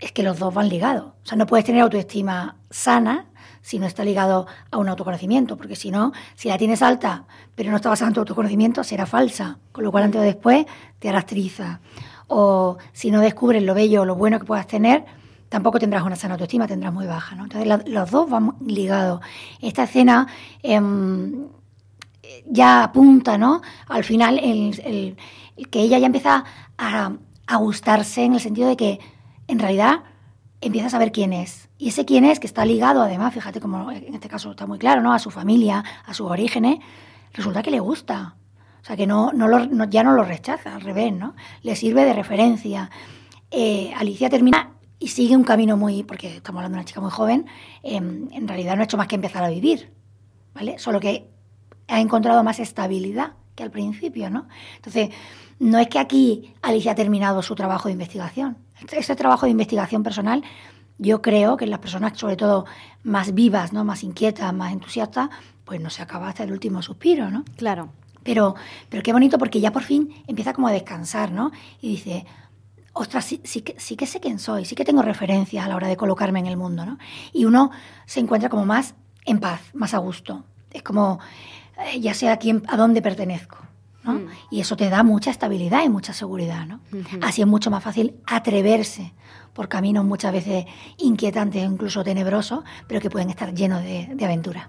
es 0.00 0.12
que 0.12 0.22
los 0.22 0.38
dos 0.38 0.54
van 0.54 0.68
ligados. 0.68 1.06
O 1.06 1.26
sea, 1.26 1.36
no 1.36 1.46
puedes 1.46 1.64
tener 1.66 1.82
autoestima 1.82 2.56
sana 2.70 3.26
si 3.60 3.78
no 3.78 3.86
está 3.86 4.04
ligado 4.04 4.46
a 4.70 4.78
un 4.78 4.88
autoconocimiento, 4.88 5.56
porque 5.56 5.76
si 5.76 5.90
no, 5.90 6.12
si 6.34 6.48
la 6.48 6.56
tienes 6.56 6.82
alta, 6.82 7.24
pero 7.54 7.70
no 7.70 7.76
está 7.76 7.88
basada 7.88 8.08
en 8.08 8.14
tu 8.14 8.20
autoconocimiento, 8.20 8.84
será 8.84 9.06
falsa, 9.06 9.58
con 9.72 9.84
lo 9.84 9.90
cual 9.90 10.04
antes 10.04 10.20
o 10.20 10.24
después 10.24 10.66
te 10.98 11.08
harás 11.08 11.26
triza. 11.26 11.80
O 12.28 12.78
si 12.92 13.10
no 13.10 13.20
descubres 13.20 13.62
lo 13.62 13.74
bello 13.74 14.02
o 14.02 14.04
lo 14.04 14.14
bueno 14.14 14.38
que 14.38 14.46
puedas 14.46 14.66
tener, 14.66 15.04
tampoco 15.48 15.78
tendrás 15.78 16.02
una 16.02 16.16
sana 16.16 16.34
autoestima, 16.34 16.66
tendrás 16.66 16.92
muy 16.92 17.06
baja. 17.06 17.34
¿no? 17.36 17.44
Entonces, 17.44 17.88
los 17.88 18.10
dos 18.10 18.30
van 18.30 18.54
ligados. 18.64 19.20
Esta 19.60 19.84
escena 19.84 20.28
eh, 20.62 20.80
ya 22.46 22.84
apunta, 22.84 23.38
¿no? 23.38 23.62
Al 23.88 24.04
final, 24.04 24.38
el, 24.38 25.16
que 25.70 25.80
ella 25.80 25.98
ya 25.98 26.06
empieza 26.06 26.44
a 26.76 27.56
gustarse 27.56 28.24
en 28.24 28.34
el 28.34 28.40
sentido 28.40 28.68
de 28.68 28.76
que 28.76 29.00
en 29.48 29.58
realidad 29.58 30.04
empieza 30.60 30.86
a 30.86 30.90
saber 30.90 31.10
quién 31.10 31.32
es. 31.32 31.68
Y 31.78 31.88
ese 31.88 32.04
quién 32.04 32.24
es, 32.24 32.38
que 32.38 32.46
está 32.46 32.64
ligado 32.64 33.02
además, 33.02 33.34
fíjate 33.34 33.60
como 33.60 33.90
en 33.90 34.14
este 34.14 34.28
caso 34.28 34.52
está 34.52 34.66
muy 34.66 34.78
claro, 34.78 35.00
¿no? 35.00 35.12
A 35.12 35.18
su 35.18 35.30
familia, 35.30 35.84
a 36.04 36.14
sus 36.14 36.30
orígenes, 36.30 36.78
resulta 37.32 37.62
que 37.62 37.70
le 37.70 37.80
gusta. 37.80 38.36
O 38.80 38.84
sea, 38.84 38.96
que 38.96 39.06
no, 39.06 39.32
no, 39.32 39.48
lo, 39.48 39.84
ya 39.84 40.02
no 40.02 40.12
lo 40.12 40.24
rechaza, 40.24 40.74
al 40.74 40.80
revés, 40.80 41.12
¿no? 41.12 41.34
Le 41.62 41.76
sirve 41.76 42.04
de 42.04 42.12
referencia. 42.12 42.90
Eh, 43.50 43.92
Alicia 43.96 44.28
termina 44.28 44.72
y 44.98 45.08
sigue 45.08 45.36
un 45.36 45.44
camino 45.44 45.76
muy, 45.76 46.02
porque 46.02 46.36
estamos 46.36 46.60
hablando 46.60 46.76
de 46.76 46.80
una 46.80 46.84
chica 46.84 47.00
muy 47.00 47.10
joven, 47.10 47.46
eh, 47.82 47.96
en 47.96 48.48
realidad 48.48 48.76
no 48.76 48.82
ha 48.82 48.84
hecho 48.84 48.96
más 48.96 49.06
que 49.06 49.14
empezar 49.14 49.44
a 49.44 49.48
vivir, 49.48 49.92
¿vale? 50.54 50.78
Solo 50.78 51.00
que 51.00 51.28
ha 51.86 52.00
encontrado 52.00 52.42
más 52.42 52.58
estabilidad 52.58 53.34
que 53.54 53.62
al 53.62 53.70
principio, 53.70 54.30
¿no? 54.30 54.48
Entonces, 54.76 55.10
no 55.58 55.78
es 55.78 55.88
que 55.88 55.98
aquí 55.98 56.54
Alicia 56.62 56.92
ha 56.92 56.94
terminado 56.94 57.42
su 57.42 57.54
trabajo 57.54 57.88
de 57.88 57.92
investigación. 57.92 58.58
Este 58.92 59.16
trabajo 59.16 59.46
de 59.46 59.52
investigación 59.52 60.02
personal, 60.02 60.42
yo 60.98 61.22
creo 61.22 61.56
que 61.56 61.64
en 61.64 61.70
las 61.70 61.80
personas, 61.80 62.18
sobre 62.18 62.36
todo 62.36 62.66
más 63.02 63.34
vivas, 63.34 63.72
¿no? 63.72 63.84
más 63.84 64.02
inquietas, 64.02 64.52
más 64.52 64.72
entusiastas, 64.72 65.30
pues 65.64 65.80
no 65.80 65.90
se 65.90 66.02
acaba 66.02 66.28
hasta 66.28 66.44
el 66.44 66.52
último 66.52 66.82
suspiro, 66.82 67.30
¿no? 67.30 67.44
Claro. 67.56 67.90
Pero, 68.22 68.54
pero 68.88 69.02
qué 69.02 69.12
bonito 69.12 69.38
porque 69.38 69.60
ya 69.60 69.72
por 69.72 69.82
fin 69.84 70.12
empieza 70.26 70.52
como 70.52 70.68
a 70.68 70.72
descansar, 70.72 71.30
¿no? 71.30 71.52
Y 71.80 71.90
dice, 71.90 72.26
ostras, 72.92 73.24
sí, 73.24 73.40
sí, 73.44 73.62
que, 73.62 73.78
sí 73.78 73.96
que 73.96 74.06
sé 74.06 74.20
quién 74.20 74.38
soy, 74.38 74.64
sí 74.64 74.74
que 74.74 74.84
tengo 74.84 75.02
referencias 75.02 75.64
a 75.64 75.68
la 75.68 75.76
hora 75.76 75.88
de 75.88 75.96
colocarme 75.96 76.40
en 76.40 76.46
el 76.46 76.56
mundo, 76.56 76.84
¿no? 76.84 76.98
Y 77.32 77.44
uno 77.44 77.70
se 78.06 78.20
encuentra 78.20 78.48
como 78.48 78.66
más 78.66 78.94
en 79.24 79.40
paz, 79.40 79.60
más 79.72 79.94
a 79.94 79.98
gusto. 79.98 80.44
Es 80.72 80.82
como, 80.82 81.20
eh, 81.78 82.00
ya 82.00 82.12
sé 82.14 82.28
a, 82.28 82.38
quién, 82.38 82.62
a 82.66 82.76
dónde 82.76 83.00
pertenezco. 83.00 83.67
¿No? 84.08 84.14
Mm. 84.14 84.28
Y 84.50 84.60
eso 84.60 84.76
te 84.76 84.88
da 84.90 85.02
mucha 85.02 85.30
estabilidad 85.30 85.84
y 85.84 85.88
mucha 85.88 86.12
seguridad, 86.12 86.66
¿no? 86.66 86.80
Así 87.22 87.42
es 87.42 87.46
mucho 87.46 87.70
más 87.70 87.82
fácil 87.82 88.14
atreverse, 88.26 89.12
por 89.58 89.68
caminos 89.68 90.04
muchas 90.04 90.32
veces 90.32 90.66
inquietantes 90.98 91.66
o 91.66 91.72
incluso 91.72 92.04
tenebrosos, 92.04 92.60
pero 92.86 93.00
que 93.00 93.10
pueden 93.10 93.28
estar 93.28 93.52
llenos 93.52 93.82
de, 93.82 94.24
aventura. 94.24 94.68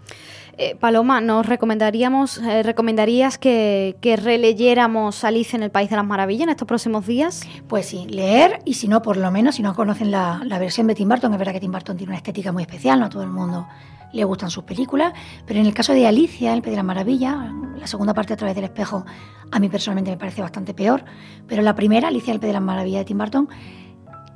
Eh, 0.57 0.75
Paloma, 0.79 1.21
¿nos 1.21 1.45
recomendaríamos, 1.45 2.39
eh, 2.39 2.63
recomendarías 2.63 3.37
que, 3.37 3.97
que, 4.01 4.15
releyéramos 4.15 5.23
Alicia 5.23 5.57
en 5.57 5.61
el 5.61 5.69
País 5.69 5.91
de 5.91 5.95
las 5.95 6.07
Maravillas 6.07 6.45
en 6.45 6.49
estos 6.49 6.67
próximos 6.67 7.05
días? 7.05 7.43
Pues 7.67 7.85
sí, 7.85 8.07
leer 8.07 8.61
y 8.65 8.73
si 8.73 8.87
no, 8.87 9.03
por 9.03 9.17
lo 9.17 9.29
menos, 9.29 9.57
si 9.57 9.61
no 9.61 9.75
conocen 9.75 10.09
la, 10.09 10.41
la 10.43 10.57
versión 10.57 10.87
de 10.87 10.95
Tim 10.95 11.07
Burton, 11.07 11.33
es 11.33 11.37
verdad 11.37 11.53
que 11.53 11.59
Tim 11.59 11.71
Burton 11.71 11.95
tiene 11.95 12.09
una 12.09 12.17
estética 12.17 12.51
muy 12.51 12.63
especial, 12.63 12.99
no 12.99 13.05
a 13.05 13.09
todo 13.09 13.21
el 13.21 13.29
mundo 13.29 13.67
le 14.11 14.23
gustan 14.23 14.49
sus 14.49 14.63
películas, 14.63 15.13
pero 15.45 15.59
en 15.59 15.65
el 15.65 15.73
caso 15.73 15.93
de 15.93 16.07
Alicia, 16.07 16.53
El 16.53 16.61
País 16.61 16.71
de 16.71 16.77
las 16.77 16.85
Maravillas, 16.85 17.35
la 17.77 17.87
segunda 17.87 18.13
parte 18.13 18.33
a 18.33 18.37
través 18.37 18.55
del 18.55 18.65
espejo, 18.65 19.05
a 19.51 19.59
mí 19.59 19.69
personalmente 19.69 20.11
me 20.11 20.17
parece 20.17 20.41
bastante 20.41 20.73
peor, 20.73 21.03
pero 21.47 21.61
la 21.61 21.75
primera, 21.75 22.07
Alicia, 22.07 22.33
El 22.33 22.39
País 22.39 22.49
de 22.49 22.53
las 22.53 22.63
Maravillas 22.63 23.01
de 23.01 23.05
Tim 23.05 23.17
Burton, 23.17 23.49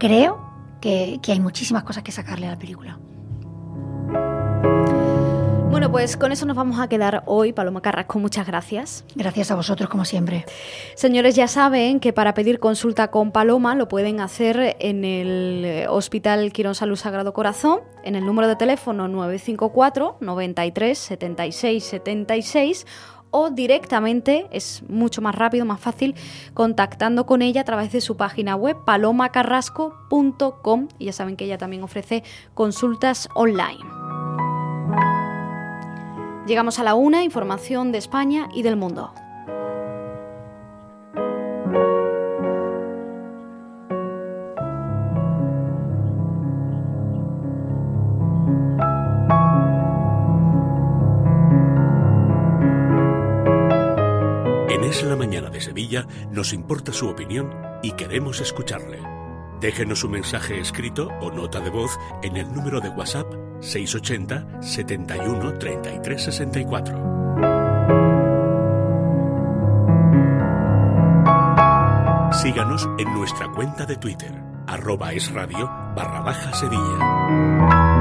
creo 0.04 0.38
que, 0.82 1.20
que 1.22 1.32
hay 1.32 1.40
muchísimas 1.40 1.84
cosas 1.84 2.04
que 2.04 2.12
sacarle 2.12 2.48
a 2.48 2.52
la 2.52 2.60
película. 2.60 3.00
Bueno, 5.70 5.90
pues 5.92 6.18
con 6.18 6.34
eso 6.34 6.46
nos 6.46 6.58
vamos 6.58 6.80
a 6.80 6.90
quedar 6.90 7.24
hoy. 7.26 7.54
Paloma 7.54 7.82
Carrasco, 7.82 8.20
muchas 8.20 8.46
gracias. 8.46 9.06
Gracias 9.16 9.50
a 9.50 9.56
vosotros, 9.56 9.90
como 9.90 10.04
siempre. 10.04 10.46
Señores, 10.96 11.36
ya 11.36 11.48
saben 11.48 12.02
que 12.02 12.12
para 12.12 12.34
pedir 12.34 12.60
consulta 12.60 13.10
con 13.12 13.32
Paloma 13.32 13.76
lo 13.76 13.88
pueden 13.88 14.20
hacer 14.20 14.76
en 14.80 15.06
el 15.06 15.88
Hospital 15.88 16.52
Quirón 16.52 16.76
Salud 16.76 16.98
Sagrado 16.98 17.34
Corazón, 17.34 17.80
en 18.04 18.16
el 18.16 18.26
número 18.26 18.50
de 18.50 18.58
teléfono 18.58 19.08
954 19.08 20.18
93 20.20 20.98
76 20.98 21.84
76 21.84 22.86
o 23.34 23.50
directamente, 23.50 24.48
es 24.52 24.84
mucho 24.88 25.22
más 25.22 25.36
rápido, 25.36 25.66
más 25.66 25.80
fácil, 25.80 26.16
contactando 26.54 27.26
con 27.26 27.42
ella 27.42 27.62
a 27.62 27.66
través 27.66 27.92
de 27.92 28.00
su 28.00 28.16
página 28.16 28.56
web 28.56 28.78
palomacarrasco.com 28.86 30.88
y 31.00 31.06
ya 31.06 31.14
saben 31.14 31.36
que 31.36 31.46
ella 31.46 31.58
también 31.58 31.82
ofrece 31.82 32.24
consultas 32.54 33.28
online. 33.34 33.80
Llegamos 36.46 36.78
a 36.78 36.84
la 36.84 36.94
una, 36.94 37.24
información 37.24 37.92
de 37.92 37.98
España 37.98 38.50
y 38.54 38.62
del 38.62 38.76
mundo. 38.76 39.12
De 55.54 55.62
Sevilla 55.62 56.06
nos 56.32 56.52
importa 56.52 56.92
su 56.92 57.08
opinión 57.08 57.54
y 57.82 57.92
queremos 57.92 58.42
escucharle. 58.42 59.00
Déjenos 59.62 60.04
un 60.04 60.12
mensaje 60.12 60.60
escrito 60.60 61.08
o 61.22 61.32
nota 61.32 61.62
de 61.62 61.70
voz 61.70 61.98
en 62.22 62.36
el 62.36 62.52
número 62.52 62.82
de 62.82 62.90
WhatsApp 62.90 63.32
680 63.62 64.62
71 64.62 65.58
33 65.58 66.22
64. 66.22 67.14
Síganos 72.34 72.90
en 72.98 73.14
nuestra 73.14 73.48
cuenta 73.54 73.86
de 73.86 73.96
Twitter, 73.96 74.34
arroba 74.68 75.14
es 75.14 75.32
radio 75.32 75.66
barra 75.96 76.22
baja 76.22 76.52
Sevilla. 76.54 77.93